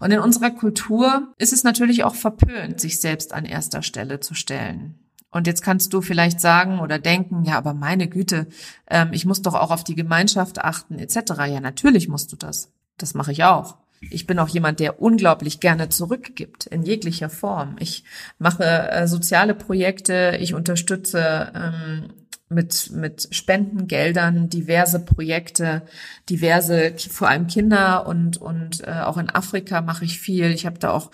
Und 0.00 0.10
in 0.12 0.18
unserer 0.18 0.50
Kultur 0.50 1.32
ist 1.38 1.52
es 1.52 1.64
natürlich 1.64 2.04
auch 2.04 2.16
verpönt, 2.16 2.80
sich 2.80 3.00
selbst 3.00 3.32
an 3.32 3.44
erster 3.44 3.82
Stelle 3.82 4.20
zu 4.20 4.34
stellen. 4.34 4.98
Und 5.30 5.46
jetzt 5.46 5.62
kannst 5.62 5.92
du 5.92 6.00
vielleicht 6.00 6.40
sagen 6.40 6.80
oder 6.80 6.98
denken, 6.98 7.44
ja, 7.44 7.56
aber 7.56 7.72
meine 7.72 8.08
Güte, 8.08 8.48
ähm, 8.88 9.10
ich 9.12 9.24
muss 9.24 9.42
doch 9.42 9.54
auch 9.54 9.70
auf 9.70 9.84
die 9.84 9.94
Gemeinschaft 9.94 10.60
achten 10.60 10.98
etc. 10.98 11.32
Ja, 11.46 11.60
natürlich 11.60 12.08
musst 12.08 12.32
du 12.32 12.36
das. 12.36 12.72
Das 13.02 13.14
mache 13.14 13.32
ich 13.32 13.44
auch. 13.44 13.76
Ich 14.00 14.26
bin 14.26 14.38
auch 14.38 14.48
jemand, 14.48 14.80
der 14.80 15.02
unglaublich 15.02 15.60
gerne 15.60 15.90
zurückgibt 15.90 16.66
in 16.66 16.82
jeglicher 16.82 17.28
Form. 17.28 17.76
Ich 17.80 18.04
mache 18.38 18.64
äh, 18.64 19.06
soziale 19.06 19.54
Projekte, 19.54 20.38
ich 20.40 20.54
unterstütze 20.54 21.52
ähm, 21.54 22.08
mit, 22.48 22.90
mit 22.92 23.28
Spendengeldern 23.30 24.48
diverse 24.48 25.00
Projekte, 25.00 25.82
diverse, 26.28 26.94
vor 27.10 27.28
allem 27.28 27.46
Kinder 27.46 28.06
und, 28.06 28.38
und 28.38 28.86
äh, 28.86 29.02
auch 29.02 29.18
in 29.18 29.30
Afrika 29.30 29.82
mache 29.82 30.04
ich 30.04 30.18
viel. 30.18 30.50
Ich 30.50 30.66
habe 30.66 30.78
da 30.78 30.90
auch 30.90 31.10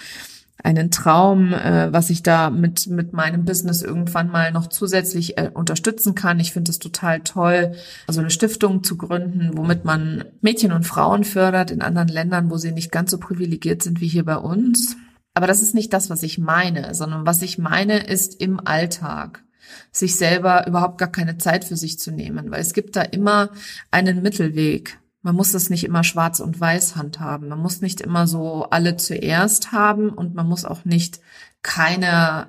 einen 0.66 0.90
Traum, 0.90 1.52
äh, 1.52 1.92
was 1.92 2.10
ich 2.10 2.24
da 2.24 2.50
mit, 2.50 2.88
mit 2.88 3.12
meinem 3.12 3.44
Business 3.44 3.82
irgendwann 3.82 4.28
mal 4.28 4.50
noch 4.50 4.66
zusätzlich 4.66 5.38
äh, 5.38 5.48
unterstützen 5.54 6.16
kann. 6.16 6.40
Ich 6.40 6.52
finde 6.52 6.72
es 6.72 6.80
total 6.80 7.20
toll, 7.20 7.76
also 8.08 8.18
eine 8.18 8.30
Stiftung 8.30 8.82
zu 8.82 8.96
gründen, 8.96 9.52
womit 9.56 9.84
man 9.84 10.24
Mädchen 10.40 10.72
und 10.72 10.82
Frauen 10.82 11.22
fördert 11.22 11.70
in 11.70 11.82
anderen 11.82 12.08
Ländern, 12.08 12.50
wo 12.50 12.56
sie 12.56 12.72
nicht 12.72 12.90
ganz 12.90 13.12
so 13.12 13.18
privilegiert 13.18 13.80
sind 13.84 14.00
wie 14.00 14.08
hier 14.08 14.24
bei 14.24 14.38
uns. 14.38 14.96
Aber 15.34 15.46
das 15.46 15.62
ist 15.62 15.74
nicht 15.74 15.92
das, 15.92 16.10
was 16.10 16.24
ich 16.24 16.36
meine, 16.36 16.96
sondern 16.96 17.26
was 17.26 17.42
ich 17.42 17.58
meine, 17.58 17.98
ist 17.98 18.40
im 18.40 18.58
Alltag 18.66 19.44
sich 19.92 20.16
selber 20.16 20.66
überhaupt 20.66 20.98
gar 20.98 21.12
keine 21.12 21.38
Zeit 21.38 21.64
für 21.64 21.76
sich 21.76 22.00
zu 22.00 22.10
nehmen, 22.10 22.50
weil 22.50 22.60
es 22.60 22.72
gibt 22.72 22.96
da 22.96 23.02
immer 23.02 23.50
einen 23.92 24.20
Mittelweg. 24.20 24.98
Man 25.26 25.34
muss 25.34 25.50
das 25.50 25.70
nicht 25.70 25.82
immer 25.82 26.04
schwarz 26.04 26.38
und 26.38 26.60
weiß 26.60 26.94
handhaben. 26.94 27.48
Man 27.48 27.58
muss 27.58 27.80
nicht 27.80 28.00
immer 28.00 28.28
so 28.28 28.68
alle 28.70 28.96
zuerst 28.96 29.72
haben 29.72 30.10
und 30.10 30.36
man 30.36 30.46
muss 30.46 30.64
auch 30.64 30.84
nicht 30.84 31.18
keine 31.62 32.46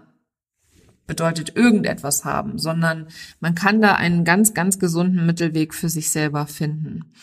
bedeutet 1.08 1.56
irgendetwas 1.56 2.24
haben, 2.24 2.60
sondern 2.60 3.08
man 3.40 3.56
kann 3.56 3.82
da 3.82 3.96
einen 3.96 4.26
ganz, 4.26 4.54
ganz 4.54 4.78
gesunden 4.78 5.26
Mittelweg 5.26 5.74
für 5.74 5.90
sich 5.90 6.12
selber 6.12 6.46
finden. 6.46 7.13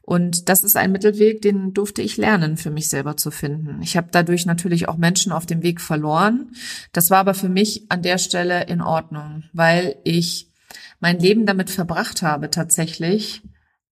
Und 0.00 0.48
das 0.48 0.64
ist 0.64 0.74
ein 0.74 0.92
Mittelweg, 0.92 1.42
den 1.42 1.74
durfte 1.74 2.00
ich 2.00 2.16
lernen, 2.16 2.56
für 2.56 2.70
mich 2.70 2.88
selber 2.88 3.18
zu 3.18 3.30
finden. 3.30 3.82
Ich 3.82 3.98
habe 3.98 4.08
dadurch 4.10 4.46
natürlich 4.46 4.88
auch 4.88 4.96
Menschen 4.96 5.32
auf 5.32 5.44
dem 5.44 5.62
Weg 5.62 5.82
verloren. 5.82 6.52
Das 6.92 7.10
war 7.10 7.18
aber 7.18 7.34
für 7.34 7.50
mich 7.50 7.84
an 7.90 8.00
der 8.00 8.16
Stelle 8.16 8.64
in 8.68 8.80
Ordnung, 8.80 9.44
weil 9.52 9.96
ich 10.04 10.50
mein 10.98 11.18
Leben 11.18 11.44
damit 11.44 11.68
verbracht 11.68 12.22
habe, 12.22 12.48
tatsächlich 12.48 13.42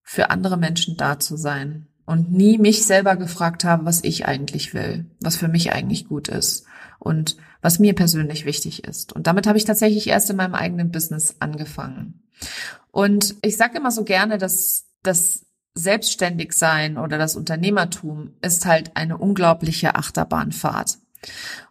für 0.02 0.30
andere 0.30 0.56
Menschen 0.56 0.96
da 0.96 1.18
zu 1.18 1.36
sein 1.36 1.86
und 2.04 2.32
nie 2.32 2.58
mich 2.58 2.84
selber 2.84 3.16
gefragt 3.16 3.64
habe, 3.64 3.84
was 3.84 4.02
ich 4.04 4.26
eigentlich 4.26 4.74
will, 4.74 5.06
was 5.20 5.36
für 5.36 5.48
mich 5.48 5.72
eigentlich 5.72 6.08
gut 6.08 6.28
ist 6.28 6.66
und 6.98 7.36
was 7.60 7.78
mir 7.78 7.94
persönlich 7.94 8.44
wichtig 8.44 8.84
ist. 8.84 9.12
Und 9.12 9.26
damit 9.26 9.46
habe 9.46 9.58
ich 9.58 9.64
tatsächlich 9.64 10.08
erst 10.08 10.30
in 10.30 10.36
meinem 10.36 10.54
eigenen 10.54 10.90
Business 10.90 11.36
angefangen. 11.38 12.22
Und 12.90 13.36
ich 13.42 13.56
sage 13.56 13.78
immer 13.78 13.90
so 13.90 14.04
gerne, 14.04 14.36
dass 14.36 14.86
das 15.02 15.46
Selbstständigsein 15.74 16.98
oder 16.98 17.18
das 17.18 17.36
Unternehmertum 17.36 18.34
ist 18.42 18.66
halt 18.66 18.96
eine 18.96 19.16
unglaubliche 19.16 19.94
Achterbahnfahrt. 19.94 20.98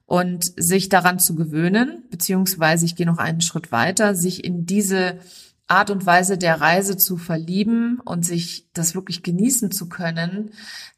Und 0.05 0.51
sich 0.61 0.89
daran 0.89 1.19
zu 1.19 1.35
gewöhnen, 1.35 2.03
beziehungsweise 2.09 2.85
ich 2.85 2.95
gehe 2.95 3.05
noch 3.05 3.17
einen 3.17 3.41
Schritt 3.41 3.71
weiter, 3.71 4.15
sich 4.15 4.43
in 4.43 4.65
diese 4.65 5.19
Art 5.71 5.89
und 5.89 6.05
Weise 6.05 6.37
der 6.37 6.59
Reise 6.59 6.97
zu 6.97 7.17
verlieben 7.17 7.99
und 8.03 8.25
sich 8.25 8.67
das 8.73 8.93
wirklich 8.93 9.23
genießen 9.23 9.71
zu 9.71 9.87
können, 9.87 10.51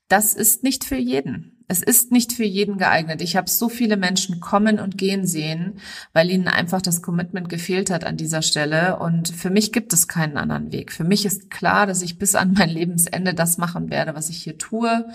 das 0.07 0.33
ist 0.33 0.63
nicht 0.63 0.83
für 0.83 0.97
jeden. 0.97 1.53
Es 1.67 1.81
ist 1.81 2.11
nicht 2.11 2.33
für 2.33 2.43
jeden 2.43 2.77
geeignet. 2.77 3.21
Ich 3.21 3.35
habe 3.35 3.49
so 3.49 3.69
viele 3.69 3.97
Menschen 3.97 4.39
kommen 4.39 4.79
und 4.79 4.97
gehen 4.97 5.25
sehen, 5.25 5.79
weil 6.11 6.29
ihnen 6.29 6.47
einfach 6.47 6.81
das 6.81 7.01
Commitment 7.01 7.49
gefehlt 7.49 7.89
hat 7.89 8.03
an 8.03 8.17
dieser 8.17 8.41
Stelle. 8.41 8.99
Und 8.99 9.29
für 9.29 9.49
mich 9.49 9.71
gibt 9.71 9.93
es 9.93 10.07
keinen 10.07 10.37
anderen 10.37 10.71
Weg. 10.71 10.91
Für 10.91 11.03
mich 11.03 11.25
ist 11.25 11.49
klar, 11.49 11.87
dass 11.87 12.01
ich 12.01 12.19
bis 12.19 12.35
an 12.35 12.53
mein 12.53 12.69
Lebensende 12.69 13.33
das 13.33 13.57
machen 13.57 13.89
werde, 13.89 14.13
was 14.13 14.29
ich 14.29 14.43
hier 14.43 14.57
tue. 14.57 15.05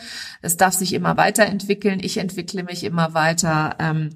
Es 0.40 0.57
darf 0.57 0.75
sich 0.75 0.94
immer 0.94 1.16
weiterentwickeln. 1.16 2.01
Ich 2.03 2.16
entwickle 2.16 2.64
mich 2.64 2.83
immer 2.83 3.12
weiter. 3.14 3.77
Ähm, 3.79 4.11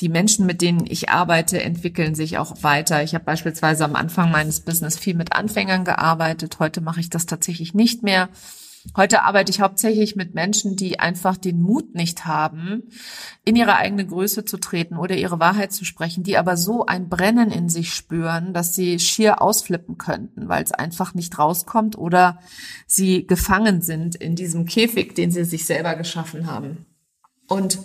die 0.00 0.08
Menschen, 0.08 0.44
mit 0.44 0.60
denen 0.60 0.84
ich 0.86 1.08
arbeite, 1.08 1.62
entwickeln 1.62 2.14
sich 2.14 2.36
auch 2.38 2.62
weiter. 2.62 3.02
Ich 3.02 3.14
habe 3.14 3.24
beispielsweise 3.24 3.84
am 3.84 3.96
Anfang 3.96 4.30
meines 4.30 4.60
Business 4.60 4.98
viel 4.98 5.14
mit 5.14 5.32
Anfängern 5.32 5.84
gearbeitet. 5.84 6.58
Heute 6.58 6.82
mache 6.82 7.00
ich 7.00 7.08
das 7.08 7.26
tatsächlich 7.26 7.72
nicht 7.72 8.02
mehr. 8.02 8.28
Heute 8.94 9.22
arbeite 9.22 9.50
ich 9.50 9.60
hauptsächlich 9.60 10.14
mit 10.14 10.34
Menschen, 10.34 10.76
die 10.76 11.00
einfach 11.00 11.36
den 11.36 11.60
Mut 11.60 11.94
nicht 11.94 12.24
haben, 12.24 12.84
in 13.44 13.56
ihre 13.56 13.76
eigene 13.76 14.06
Größe 14.06 14.44
zu 14.44 14.58
treten 14.58 14.96
oder 14.96 15.16
ihre 15.16 15.40
Wahrheit 15.40 15.72
zu 15.72 15.84
sprechen, 15.84 16.22
die 16.22 16.36
aber 16.36 16.56
so 16.56 16.86
ein 16.86 17.08
Brennen 17.08 17.50
in 17.50 17.68
sich 17.68 17.92
spüren, 17.92 18.52
dass 18.52 18.74
sie 18.74 18.98
schier 19.00 19.42
ausflippen 19.42 19.98
könnten, 19.98 20.48
weil 20.48 20.62
es 20.62 20.72
einfach 20.72 21.14
nicht 21.14 21.38
rauskommt 21.38 21.98
oder 21.98 22.38
sie 22.86 23.26
gefangen 23.26 23.82
sind 23.82 24.14
in 24.14 24.36
diesem 24.36 24.66
Käfig, 24.66 25.14
den 25.14 25.30
sie 25.30 25.44
sich 25.44 25.66
selber 25.66 25.96
geschaffen 25.96 26.46
haben. 26.46 26.86
Und 27.48 27.78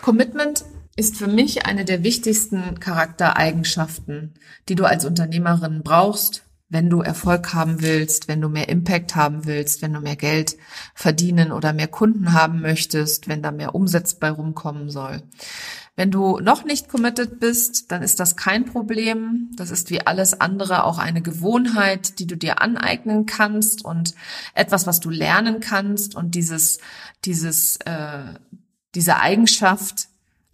Commitment 0.00 0.64
ist 0.98 1.16
für 1.16 1.28
mich 1.28 1.64
eine 1.64 1.84
der 1.84 2.02
wichtigsten 2.02 2.80
Charaktereigenschaften, 2.80 4.34
die 4.68 4.74
du 4.74 4.84
als 4.84 5.04
Unternehmerin 5.04 5.82
brauchst, 5.84 6.42
wenn 6.68 6.90
du 6.90 7.02
Erfolg 7.02 7.54
haben 7.54 7.80
willst, 7.80 8.26
wenn 8.26 8.40
du 8.40 8.48
mehr 8.48 8.68
Impact 8.68 9.14
haben 9.14 9.46
willst, 9.46 9.80
wenn 9.80 9.92
du 9.92 10.00
mehr 10.00 10.16
Geld 10.16 10.56
verdienen 10.94 11.52
oder 11.52 11.72
mehr 11.72 11.86
Kunden 11.86 12.32
haben 12.32 12.60
möchtest, 12.60 13.28
wenn 13.28 13.42
da 13.42 13.52
mehr 13.52 13.76
Umsatz 13.76 14.14
bei 14.14 14.28
rumkommen 14.28 14.90
soll. 14.90 15.22
Wenn 15.94 16.10
du 16.10 16.40
noch 16.40 16.64
nicht 16.64 16.88
committed 16.88 17.38
bist, 17.38 17.92
dann 17.92 18.02
ist 18.02 18.18
das 18.18 18.36
kein 18.36 18.64
Problem. 18.64 19.52
Das 19.54 19.70
ist 19.70 19.90
wie 19.90 20.04
alles 20.04 20.40
andere 20.40 20.82
auch 20.82 20.98
eine 20.98 21.22
Gewohnheit, 21.22 22.18
die 22.18 22.26
du 22.26 22.36
dir 22.36 22.60
aneignen 22.60 23.24
kannst 23.24 23.84
und 23.84 24.16
etwas, 24.52 24.86
was 24.88 24.98
du 24.98 25.10
lernen 25.10 25.60
kannst. 25.60 26.16
Und 26.16 26.34
dieses, 26.34 26.78
dieses, 27.24 27.76
äh, 27.84 28.34
diese 28.96 29.20
Eigenschaft 29.20 30.08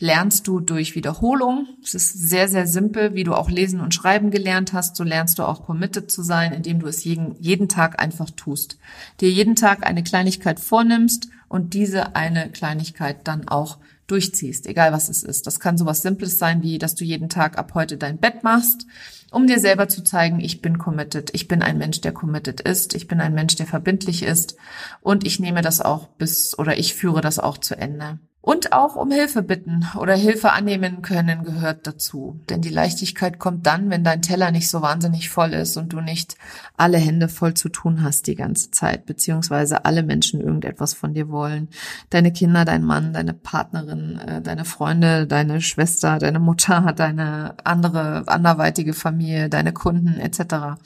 lernst 0.05 0.47
du 0.47 0.61
durch 0.61 0.95
Wiederholung. 0.95 1.67
Es 1.83 1.95
ist 1.95 2.12
sehr, 2.29 2.47
sehr 2.47 2.67
simpel, 2.67 3.14
wie 3.14 3.25
du 3.25 3.33
auch 3.33 3.49
lesen 3.49 3.81
und 3.81 3.95
schreiben 3.95 4.31
gelernt 4.31 4.75
hast. 4.75 4.97
So 4.97 5.03
lernst 5.03 5.38
du 5.38 5.45
auch 5.45 5.64
committed 5.64 6.11
zu 6.11 6.23
sein, 6.23 6.53
indem 6.53 6.81
du 6.81 6.87
es 6.87 7.05
jeden, 7.05 7.37
jeden 7.40 7.71
Tag 7.71 8.03
einfach 8.03 8.29
tust. 8.31 8.79
Dir 9.23 9.31
jeden 9.31 9.57
Tag 9.57 9.87
eine 9.87 10.05
Kleinigkeit 10.05 10.61
vornimmst 10.61 11.31
und 11.49 11.73
diese 11.73 12.17
eine 12.17 12.51
Kleinigkeit 12.51 13.27
dann 13.27 13.49
auch 13.49 13.79
durchziehst, 14.07 14.67
egal 14.67 14.93
was 14.93 15.09
es 15.09 15.23
ist. 15.23 15.47
Das 15.47 15.59
kann 15.59 15.79
sowas 15.79 16.03
Simples 16.03 16.38
sein, 16.38 16.62
wie 16.62 16.77
dass 16.77 16.95
du 16.95 17.05
jeden 17.05 17.31
Tag 17.31 17.57
ab 17.57 17.73
heute 17.73 17.97
dein 17.97 18.19
Bett 18.19 18.45
machst, 18.45 18.87
um 19.31 19.47
dir 19.47 19.59
selber 19.59 19.88
zu 19.88 20.05
zeigen, 20.05 20.38
ich 20.38 20.61
bin 20.61 20.77
committed, 20.77 21.31
ich 21.33 21.49
bin 21.49 21.62
ein 21.62 21.79
Mensch, 21.79 22.03
der 22.03 22.12
committed 22.12 22.61
ist, 22.61 22.95
ich 22.95 23.09
bin 23.09 23.23
ein 23.23 23.33
Mensch, 23.33 23.57
der 23.57 23.67
verbindlich 23.67 24.23
ist 24.23 24.57
und 25.01 25.27
ich 25.27 25.40
nehme 25.40 25.62
das 25.62 25.81
auch 25.81 26.09
bis 26.09 26.59
oder 26.59 26.77
ich 26.77 26.93
führe 26.93 27.23
das 27.23 27.38
auch 27.38 27.57
zu 27.57 27.79
Ende. 27.79 28.19
Und 28.44 28.74
auch 28.74 28.94
um 28.94 29.11
Hilfe 29.11 29.40
bitten 29.40 29.88
oder 29.98 30.14
Hilfe 30.14 30.52
annehmen 30.52 31.00
können 31.00 31.44
gehört 31.44 31.87
dazu. 31.87 32.38
Denn 32.50 32.61
die 32.61 32.68
Leichtigkeit 32.68 33.38
kommt 33.38 33.64
dann, 33.64 33.88
wenn 33.88 34.04
dein 34.04 34.20
Teller 34.20 34.50
nicht 34.50 34.68
so 34.68 34.83
wahnsinnig 34.83 35.30
voll 35.30 35.54
ist 35.54 35.78
und 35.78 35.94
du 35.94 36.02
nicht 36.02 36.37
alle 36.76 36.98
Hände 36.98 37.28
voll 37.30 37.54
zu 37.54 37.70
tun 37.70 38.02
hast 38.02 38.26
die 38.26 38.35
ganze 38.35 38.70
Zeit, 38.70 39.07
beziehungsweise 39.07 39.87
alle 39.87 40.02
Menschen 40.02 40.42
irgendetwas 40.42 40.92
von 40.92 41.14
dir 41.14 41.30
wollen. 41.30 41.68
Deine 42.11 42.33
Kinder, 42.33 42.66
dein 42.66 42.85
Mann, 42.85 43.14
deine 43.14 43.33
Partnerin, 43.33 44.18
äh, 44.18 44.42
deine 44.42 44.66
Freunde, 44.66 45.26
deine 45.26 45.62
Schwester, 45.62 46.18
deine 46.18 46.38
Mutter, 46.38 46.92
deine 46.96 47.54
andere, 47.64 48.24
anderweitige 48.26 48.92
Familie, 48.92 49.48
deine 49.48 49.72
Kunden 49.72 50.20
etc. 50.20 50.78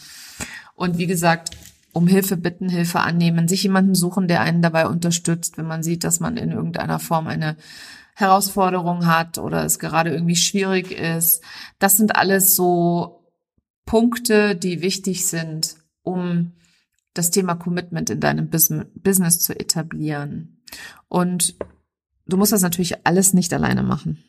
Und 0.76 0.96
wie 0.96 1.08
gesagt, 1.08 1.50
um 1.98 2.06
Hilfe 2.06 2.36
bitten, 2.36 2.68
Hilfe 2.68 3.00
annehmen, 3.00 3.48
sich 3.48 3.64
jemanden 3.64 3.96
suchen, 3.96 4.28
der 4.28 4.40
einen 4.40 4.62
dabei 4.62 4.86
unterstützt, 4.86 5.58
wenn 5.58 5.66
man 5.66 5.82
sieht, 5.82 6.04
dass 6.04 6.20
man 6.20 6.36
in 6.36 6.52
irgendeiner 6.52 7.00
Form 7.00 7.26
eine 7.26 7.56
Herausforderungen 8.14 9.06
hat 9.06 9.38
oder 9.38 9.64
es 9.64 9.80
gerade 9.80 10.10
irgendwie 10.10 10.36
schwierig 10.36 10.92
ist. 10.92 11.42
Das 11.80 11.96
sind 11.96 12.14
alles 12.14 12.54
so 12.54 13.28
Punkte, 13.84 14.54
die 14.54 14.80
wichtig 14.80 15.26
sind, 15.26 15.74
um 16.02 16.52
das 17.14 17.32
Thema 17.32 17.56
Commitment 17.56 18.10
in 18.10 18.20
deinem 18.20 18.48
Business 18.48 19.40
zu 19.40 19.58
etablieren. 19.58 20.62
Und 21.08 21.56
du 22.26 22.36
musst 22.36 22.52
das 22.52 22.62
natürlich 22.62 23.04
alles 23.04 23.34
nicht 23.34 23.52
alleine 23.52 23.82
machen. 23.82 24.22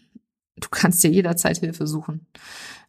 Du 0.56 0.70
kannst 0.72 1.04
dir 1.04 1.12
jederzeit 1.12 1.58
Hilfe 1.58 1.86
suchen. 1.86 2.26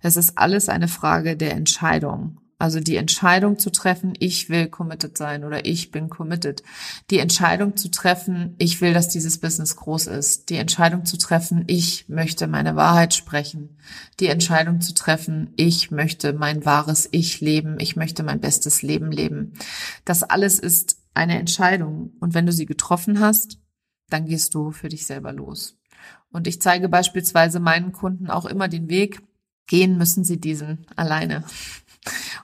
Es 0.00 0.16
ist 0.16 0.38
alles 0.38 0.70
eine 0.70 0.88
Frage 0.88 1.36
der 1.36 1.52
Entscheidung. 1.52 2.39
Also 2.60 2.78
die 2.78 2.96
Entscheidung 2.96 3.58
zu 3.58 3.70
treffen, 3.70 4.12
ich 4.18 4.50
will 4.50 4.68
committed 4.68 5.16
sein 5.16 5.44
oder 5.44 5.64
ich 5.64 5.90
bin 5.90 6.10
committed. 6.10 6.62
Die 7.08 7.18
Entscheidung 7.18 7.74
zu 7.74 7.90
treffen, 7.90 8.54
ich 8.58 8.82
will, 8.82 8.92
dass 8.92 9.08
dieses 9.08 9.38
Business 9.38 9.76
groß 9.76 10.08
ist. 10.08 10.50
Die 10.50 10.56
Entscheidung 10.56 11.06
zu 11.06 11.16
treffen, 11.16 11.64
ich 11.68 12.10
möchte 12.10 12.46
meine 12.48 12.76
Wahrheit 12.76 13.14
sprechen. 13.14 13.78
Die 14.20 14.26
Entscheidung 14.26 14.82
zu 14.82 14.92
treffen, 14.92 15.54
ich 15.56 15.90
möchte 15.90 16.34
mein 16.34 16.66
wahres 16.66 17.08
Ich 17.12 17.40
leben. 17.40 17.80
Ich 17.80 17.96
möchte 17.96 18.22
mein 18.22 18.40
bestes 18.40 18.82
Leben 18.82 19.10
leben. 19.10 19.54
Das 20.04 20.22
alles 20.22 20.58
ist 20.58 20.98
eine 21.14 21.38
Entscheidung. 21.38 22.12
Und 22.20 22.34
wenn 22.34 22.44
du 22.44 22.52
sie 22.52 22.66
getroffen 22.66 23.20
hast, 23.20 23.58
dann 24.10 24.26
gehst 24.26 24.54
du 24.54 24.70
für 24.70 24.90
dich 24.90 25.06
selber 25.06 25.32
los. 25.32 25.78
Und 26.30 26.46
ich 26.46 26.60
zeige 26.60 26.90
beispielsweise 26.90 27.58
meinen 27.58 27.92
Kunden 27.92 28.28
auch 28.28 28.44
immer 28.44 28.68
den 28.68 28.90
Weg, 28.90 29.22
gehen 29.70 29.96
müssen 29.96 30.24
sie 30.24 30.38
diesen 30.38 30.84
alleine. 30.96 31.44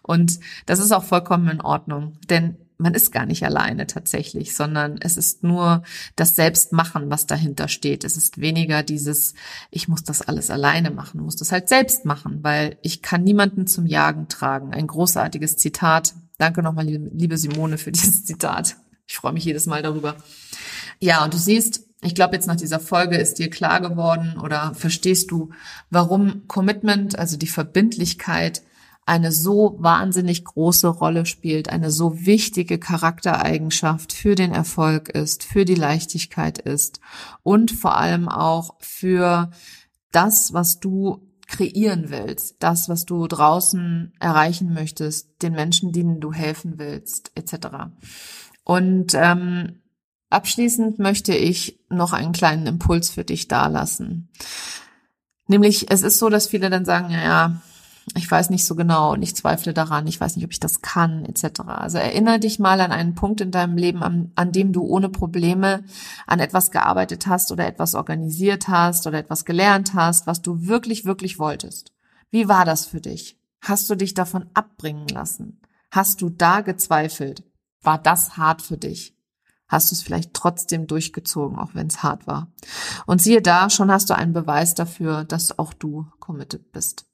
Und 0.00 0.38
das 0.64 0.78
ist 0.78 0.92
auch 0.92 1.04
vollkommen 1.04 1.48
in 1.48 1.60
Ordnung, 1.60 2.12
denn 2.30 2.56
man 2.78 2.94
ist 2.94 3.10
gar 3.10 3.26
nicht 3.26 3.42
alleine 3.44 3.86
tatsächlich, 3.86 4.54
sondern 4.54 4.98
es 5.00 5.16
ist 5.16 5.42
nur 5.42 5.82
das 6.14 6.36
Selbstmachen, 6.36 7.10
was 7.10 7.26
dahinter 7.26 7.68
steht. 7.68 8.04
Es 8.04 8.16
ist 8.16 8.38
weniger 8.38 8.82
dieses, 8.82 9.34
ich 9.70 9.88
muss 9.88 10.04
das 10.04 10.22
alles 10.22 10.50
alleine 10.50 10.90
machen, 10.90 11.22
muss 11.22 11.36
das 11.36 11.52
halt 11.52 11.68
selbst 11.68 12.04
machen, 12.04 12.40
weil 12.42 12.76
ich 12.82 13.02
kann 13.02 13.24
niemanden 13.24 13.66
zum 13.66 13.86
Jagen 13.86 14.28
tragen. 14.28 14.74
Ein 14.74 14.86
großartiges 14.86 15.56
Zitat. 15.56 16.14
Danke 16.38 16.62
nochmal, 16.62 16.86
liebe 16.86 17.38
Simone, 17.38 17.78
für 17.78 17.92
dieses 17.92 18.24
Zitat. 18.24 18.76
Ich 19.08 19.16
freue 19.16 19.32
mich 19.32 19.44
jedes 19.44 19.66
Mal 19.66 19.82
darüber. 19.82 20.16
Ja, 21.00 21.24
und 21.24 21.32
du 21.32 21.38
siehst, 21.38 21.85
ich 22.02 22.14
glaube, 22.14 22.34
jetzt 22.34 22.46
nach 22.46 22.56
dieser 22.56 22.80
Folge 22.80 23.16
ist 23.16 23.38
dir 23.38 23.50
klar 23.50 23.80
geworden 23.80 24.38
oder 24.42 24.74
verstehst 24.74 25.30
du, 25.30 25.50
warum 25.90 26.46
Commitment, 26.46 27.18
also 27.18 27.36
die 27.36 27.46
Verbindlichkeit, 27.46 28.62
eine 29.06 29.30
so 29.30 29.76
wahnsinnig 29.78 30.44
große 30.44 30.88
Rolle 30.88 31.26
spielt, 31.26 31.68
eine 31.68 31.92
so 31.92 32.26
wichtige 32.26 32.78
Charaktereigenschaft 32.78 34.12
für 34.12 34.34
den 34.34 34.52
Erfolg 34.52 35.08
ist, 35.08 35.44
für 35.44 35.64
die 35.64 35.76
Leichtigkeit 35.76 36.58
ist 36.58 37.00
und 37.44 37.70
vor 37.70 37.96
allem 37.96 38.28
auch 38.28 38.74
für 38.80 39.50
das, 40.10 40.52
was 40.52 40.80
du 40.80 41.22
kreieren 41.46 42.06
willst, 42.08 42.56
das, 42.58 42.88
was 42.88 43.04
du 43.04 43.28
draußen 43.28 44.12
erreichen 44.18 44.74
möchtest, 44.74 45.40
den 45.42 45.52
Menschen, 45.52 45.92
denen 45.92 46.20
du 46.20 46.32
helfen 46.32 46.74
willst, 46.78 47.30
etc. 47.36 47.68
Und 48.64 49.14
ähm, 49.14 49.82
abschließend 50.30 50.98
möchte 50.98 51.34
ich 51.34 51.78
noch 51.88 52.12
einen 52.12 52.32
kleinen 52.32 52.66
Impuls 52.66 53.10
für 53.10 53.24
dich 53.24 53.48
dalassen. 53.48 54.28
Nämlich, 55.48 55.90
es 55.90 56.02
ist 56.02 56.18
so, 56.18 56.28
dass 56.28 56.48
viele 56.48 56.70
dann 56.70 56.84
sagen, 56.84 57.10
ja, 57.10 57.60
ich 58.14 58.30
weiß 58.30 58.50
nicht 58.50 58.64
so 58.64 58.76
genau 58.76 59.12
und 59.12 59.22
ich 59.22 59.34
zweifle 59.34 59.74
daran, 59.74 60.06
ich 60.06 60.20
weiß 60.20 60.36
nicht, 60.36 60.44
ob 60.44 60.52
ich 60.52 60.60
das 60.60 60.80
kann, 60.80 61.24
etc. 61.24 61.60
Also 61.66 61.98
erinnere 61.98 62.38
dich 62.38 62.58
mal 62.58 62.80
an 62.80 62.92
einen 62.92 63.14
Punkt 63.14 63.40
in 63.40 63.50
deinem 63.50 63.76
Leben, 63.76 64.02
an, 64.02 64.30
an 64.36 64.52
dem 64.52 64.72
du 64.72 64.82
ohne 64.82 65.08
Probleme 65.08 65.82
an 66.26 66.38
etwas 66.38 66.70
gearbeitet 66.70 67.26
hast 67.26 67.50
oder 67.50 67.66
etwas 67.66 67.94
organisiert 67.94 68.68
hast 68.68 69.06
oder 69.06 69.18
etwas 69.18 69.44
gelernt 69.44 69.94
hast, 69.94 70.26
was 70.26 70.40
du 70.40 70.66
wirklich, 70.66 71.04
wirklich 71.04 71.38
wolltest. 71.38 71.92
Wie 72.30 72.48
war 72.48 72.64
das 72.64 72.86
für 72.86 73.00
dich? 73.00 73.40
Hast 73.60 73.90
du 73.90 73.96
dich 73.96 74.14
davon 74.14 74.46
abbringen 74.54 75.08
lassen? 75.08 75.60
Hast 75.90 76.22
du 76.22 76.30
da 76.30 76.60
gezweifelt? 76.60 77.42
War 77.82 77.98
das 77.98 78.36
hart 78.36 78.62
für 78.62 78.76
dich? 78.76 79.15
Hast 79.68 79.90
du 79.90 79.94
es 79.94 80.02
vielleicht 80.02 80.32
trotzdem 80.32 80.86
durchgezogen, 80.86 81.58
auch 81.58 81.74
wenn 81.74 81.88
es 81.88 82.02
hart 82.02 82.26
war? 82.26 82.52
Und 83.06 83.20
siehe 83.20 83.42
da, 83.42 83.68
schon 83.68 83.90
hast 83.90 84.10
du 84.10 84.14
einen 84.14 84.32
Beweis 84.32 84.74
dafür, 84.74 85.24
dass 85.24 85.58
auch 85.58 85.72
du 85.72 86.06
committed 86.20 86.72
bist. 86.72 87.06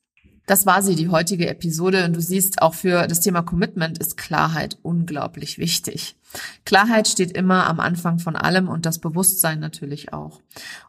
Das 0.47 0.67
war 0.67 0.83
sie, 0.83 0.97
die 0.97 1.09
heutige 1.09 1.49
Episode. 1.49 2.05
Und 2.05 2.15
du 2.15 2.21
siehst, 2.21 2.61
auch 2.61 2.75
für 2.75 3.07
das 3.07 3.21
Thema 3.21 3.43
Commitment 3.43 3.99
ist 3.99 4.17
Klarheit 4.17 4.79
unglaublich 4.83 5.59
wichtig. 5.59 6.17
Klarheit 6.65 7.09
steht 7.09 7.33
immer 7.33 7.67
am 7.67 7.81
Anfang 7.81 8.19
von 8.19 8.37
allem 8.37 8.69
und 8.69 8.87
das 8.87 8.99
Bewusstsein 8.99 9.61
natürlich 9.61 10.13
auch. 10.13 10.41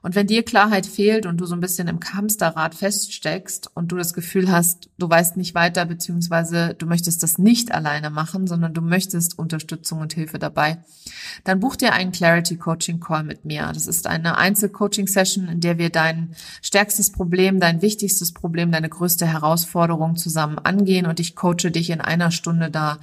Und 0.02 0.16
wenn 0.16 0.28
dir 0.28 0.44
Klarheit 0.44 0.86
fehlt 0.86 1.26
und 1.26 1.38
du 1.38 1.46
so 1.46 1.56
ein 1.56 1.62
bisschen 1.62 1.88
im 1.88 2.00
Hamsterrad 2.02 2.76
feststeckst 2.76 3.72
und 3.74 3.92
du 3.92 3.98
das 3.98 4.14
Gefühl 4.14 4.52
hast, 4.52 4.90
du 4.98 5.10
weißt 5.10 5.38
nicht 5.38 5.56
weiter, 5.56 5.86
beziehungsweise 5.86 6.76
du 6.78 6.86
möchtest 6.86 7.24
das 7.24 7.38
nicht 7.38 7.74
alleine 7.74 8.10
machen, 8.10 8.48
sondern 8.48 8.74
du 8.74 8.82
möchtest 8.82 9.38
Unterstützung 9.38 10.00
und 10.00 10.14
Hilfe 10.14 10.40
dabei, 10.40 10.84
dann 11.44 11.60
buch 11.60 11.76
dir 11.76 11.94
einen 11.94 12.12
Clarity 12.12 12.58
Coaching 12.58 13.00
Call 13.00 13.24
mit 13.24 13.46
mir. 13.46 13.72
Das 13.74 13.88
ist 13.88 14.08
eine 14.08 14.38
Einzelcoaching 14.38 15.08
Session, 15.08 15.48
in 15.48 15.60
der 15.60 15.78
wir 15.78 15.90
dein 15.90 16.36
stärkstes 16.62 17.12
Problem, 17.12 17.60
dein 17.60 17.82
wichtigstes 17.82 18.34
Problem, 18.34 18.72
deine 18.72 18.90
größte 18.90 19.26
Herausforderung 19.26 20.16
zusammen 20.16 20.60
angehen 20.60 21.06
und 21.06 21.20
ich 21.20 21.36
coache 21.36 21.72
dich 21.72 21.90
in 21.90 22.02
einer 22.02 22.32
Stunde 22.32 22.70
da 22.70 23.00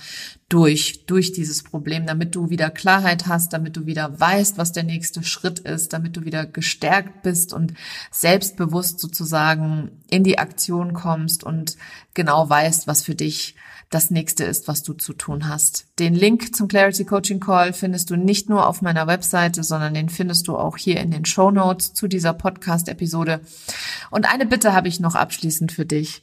durch, 0.51 1.07
durch 1.07 1.33
dieses 1.33 1.63
Problem, 1.63 2.07
damit 2.07 2.35
du 2.35 2.51
wieder 2.51 2.71
Klarheit 2.71 3.29
hast, 3.29 3.53
damit 3.53 3.77
du 3.77 3.87
wieder 3.87 4.19
weißt, 4.19 4.59
was 4.59 4.73
der 4.73 4.83
nächste 4.83 5.23
Schritt 5.23 5.61
ist, 5.61 5.93
damit 5.93 6.17
du 6.17 6.25
wieder 6.25 6.45
gestärkt 6.45 7.23
bist 7.23 7.53
und 7.53 7.73
selbstbewusst 8.11 8.99
sozusagen 8.99 9.93
in 10.11 10.25
die 10.25 10.39
Aktion 10.39 10.93
kommst 10.93 11.45
und 11.45 11.77
genau 12.15 12.51
weißt, 12.51 12.89
was 12.89 13.03
für 13.03 13.15
dich 13.15 13.55
das 13.91 14.11
nächste 14.11 14.43
ist, 14.45 14.67
was 14.67 14.83
du 14.83 14.93
zu 14.93 15.13
tun 15.13 15.49
hast. 15.49 15.87
Den 16.01 16.15
Link 16.15 16.55
zum 16.55 16.67
Clarity 16.67 17.05
Coaching 17.05 17.39
Call 17.39 17.73
findest 17.73 18.11
du 18.11 18.17
nicht 18.17 18.49
nur 18.49 18.67
auf 18.67 18.83
meiner 18.83 19.07
Webseite, 19.07 19.63
sondern 19.63 19.95
den 19.95 20.09
findest 20.09 20.49
du 20.49 20.57
auch 20.57 20.77
hier 20.77 21.01
in 21.01 21.13
den 21.13 21.25
Show 21.25 21.53
Notes 21.53 21.93
zu 21.93 22.09
dieser 22.09 22.33
Podcast-Episode. 22.33 23.41
Und 24.11 24.33
eine 24.33 24.47
Bitte 24.47 24.73
habe 24.75 24.89
ich 24.89 24.99
noch 24.99 25.15
abschließend 25.15 25.71
für 25.71 25.87
dich. 25.87 26.23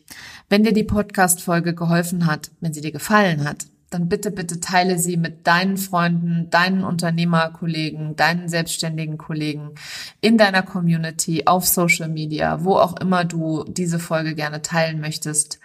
Wenn 0.50 0.64
dir 0.64 0.74
die 0.74 0.84
Podcast-Folge 0.84 1.74
geholfen 1.74 2.26
hat, 2.26 2.52
wenn 2.60 2.74
sie 2.74 2.82
dir 2.82 2.94
gefallen 2.94 3.44
hat, 3.46 3.66
dann 3.90 4.10
bitte, 4.10 4.32
bitte 4.32 4.60
teile 4.60 5.00
sie 5.00 5.16
mit 5.18 5.48
deinen 5.48 5.78
Freunden, 5.78 6.50
deinen 6.50 6.84
Unternehmerkollegen, 6.84 8.16
deinen 8.16 8.50
selbstständigen 8.50 9.18
Kollegen 9.18 9.72
in 10.20 10.38
deiner 10.38 10.62
Community, 10.62 11.44
auf 11.46 11.66
Social 11.66 12.10
Media, 12.10 12.64
wo 12.64 12.76
auch 12.76 13.00
immer 13.00 13.24
du 13.24 13.64
diese 13.66 14.00
Folge 14.00 14.36
gerne 14.36 14.62
teilen 14.62 15.00
möchtest. 15.00 15.60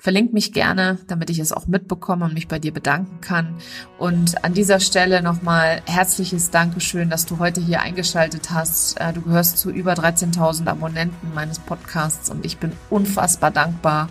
Verlink 0.00 0.32
mich 0.32 0.52
gerne, 0.52 0.98
damit 1.08 1.28
ich 1.28 1.40
es 1.40 1.52
auch 1.52 1.66
mitbekomme 1.66 2.26
und 2.26 2.32
mich 2.32 2.46
bei 2.46 2.60
dir 2.60 2.72
bedanken 2.72 3.20
kann. 3.20 3.56
Und 3.98 4.44
an 4.44 4.54
dieser 4.54 4.78
Stelle 4.78 5.22
nochmal 5.22 5.82
herzliches 5.86 6.50
Dankeschön, 6.50 7.10
dass 7.10 7.26
du 7.26 7.40
heute 7.40 7.60
hier 7.60 7.82
eingeschaltet 7.82 8.50
hast. 8.52 9.00
Äh, 9.00 9.12
du 9.12 9.22
gehörst 9.22 9.58
zu 9.58 9.70
über 9.70 9.94
13.000 9.94 10.68
Abonnenten 10.68 11.34
meines 11.34 11.58
Podcasts 11.58 12.30
und 12.30 12.46
ich 12.46 12.58
bin 12.58 12.70
unfassbar 12.90 13.50
dankbar, 13.50 14.08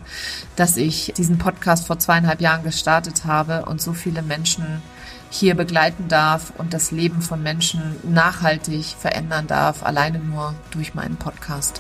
dass 0.58 0.76
ich 0.76 1.14
diesen 1.16 1.38
Podcast 1.38 1.88
vor 1.88 1.98
zweieinhalb 1.98 2.42
Jahren 2.42 2.64
gestartet 2.64 3.24
habe 3.24 3.64
und 3.64 3.82
so 3.82 3.94
viele 3.94 4.24
Menschen 4.24 4.82
hier 5.30 5.56
begleiten 5.56 6.10
darf 6.10 6.52
und 6.58 6.74
das 6.74 6.92
Leben 6.92 7.22
von 7.22 7.42
Menschen 7.42 7.96
nachhaltig 8.04 8.84
verändern 8.88 9.48
darf, 9.48 9.84
alleine 9.84 10.20
nur 10.20 10.54
durch 10.72 10.96
meinen 10.96 11.16
Podcast. 11.16 11.80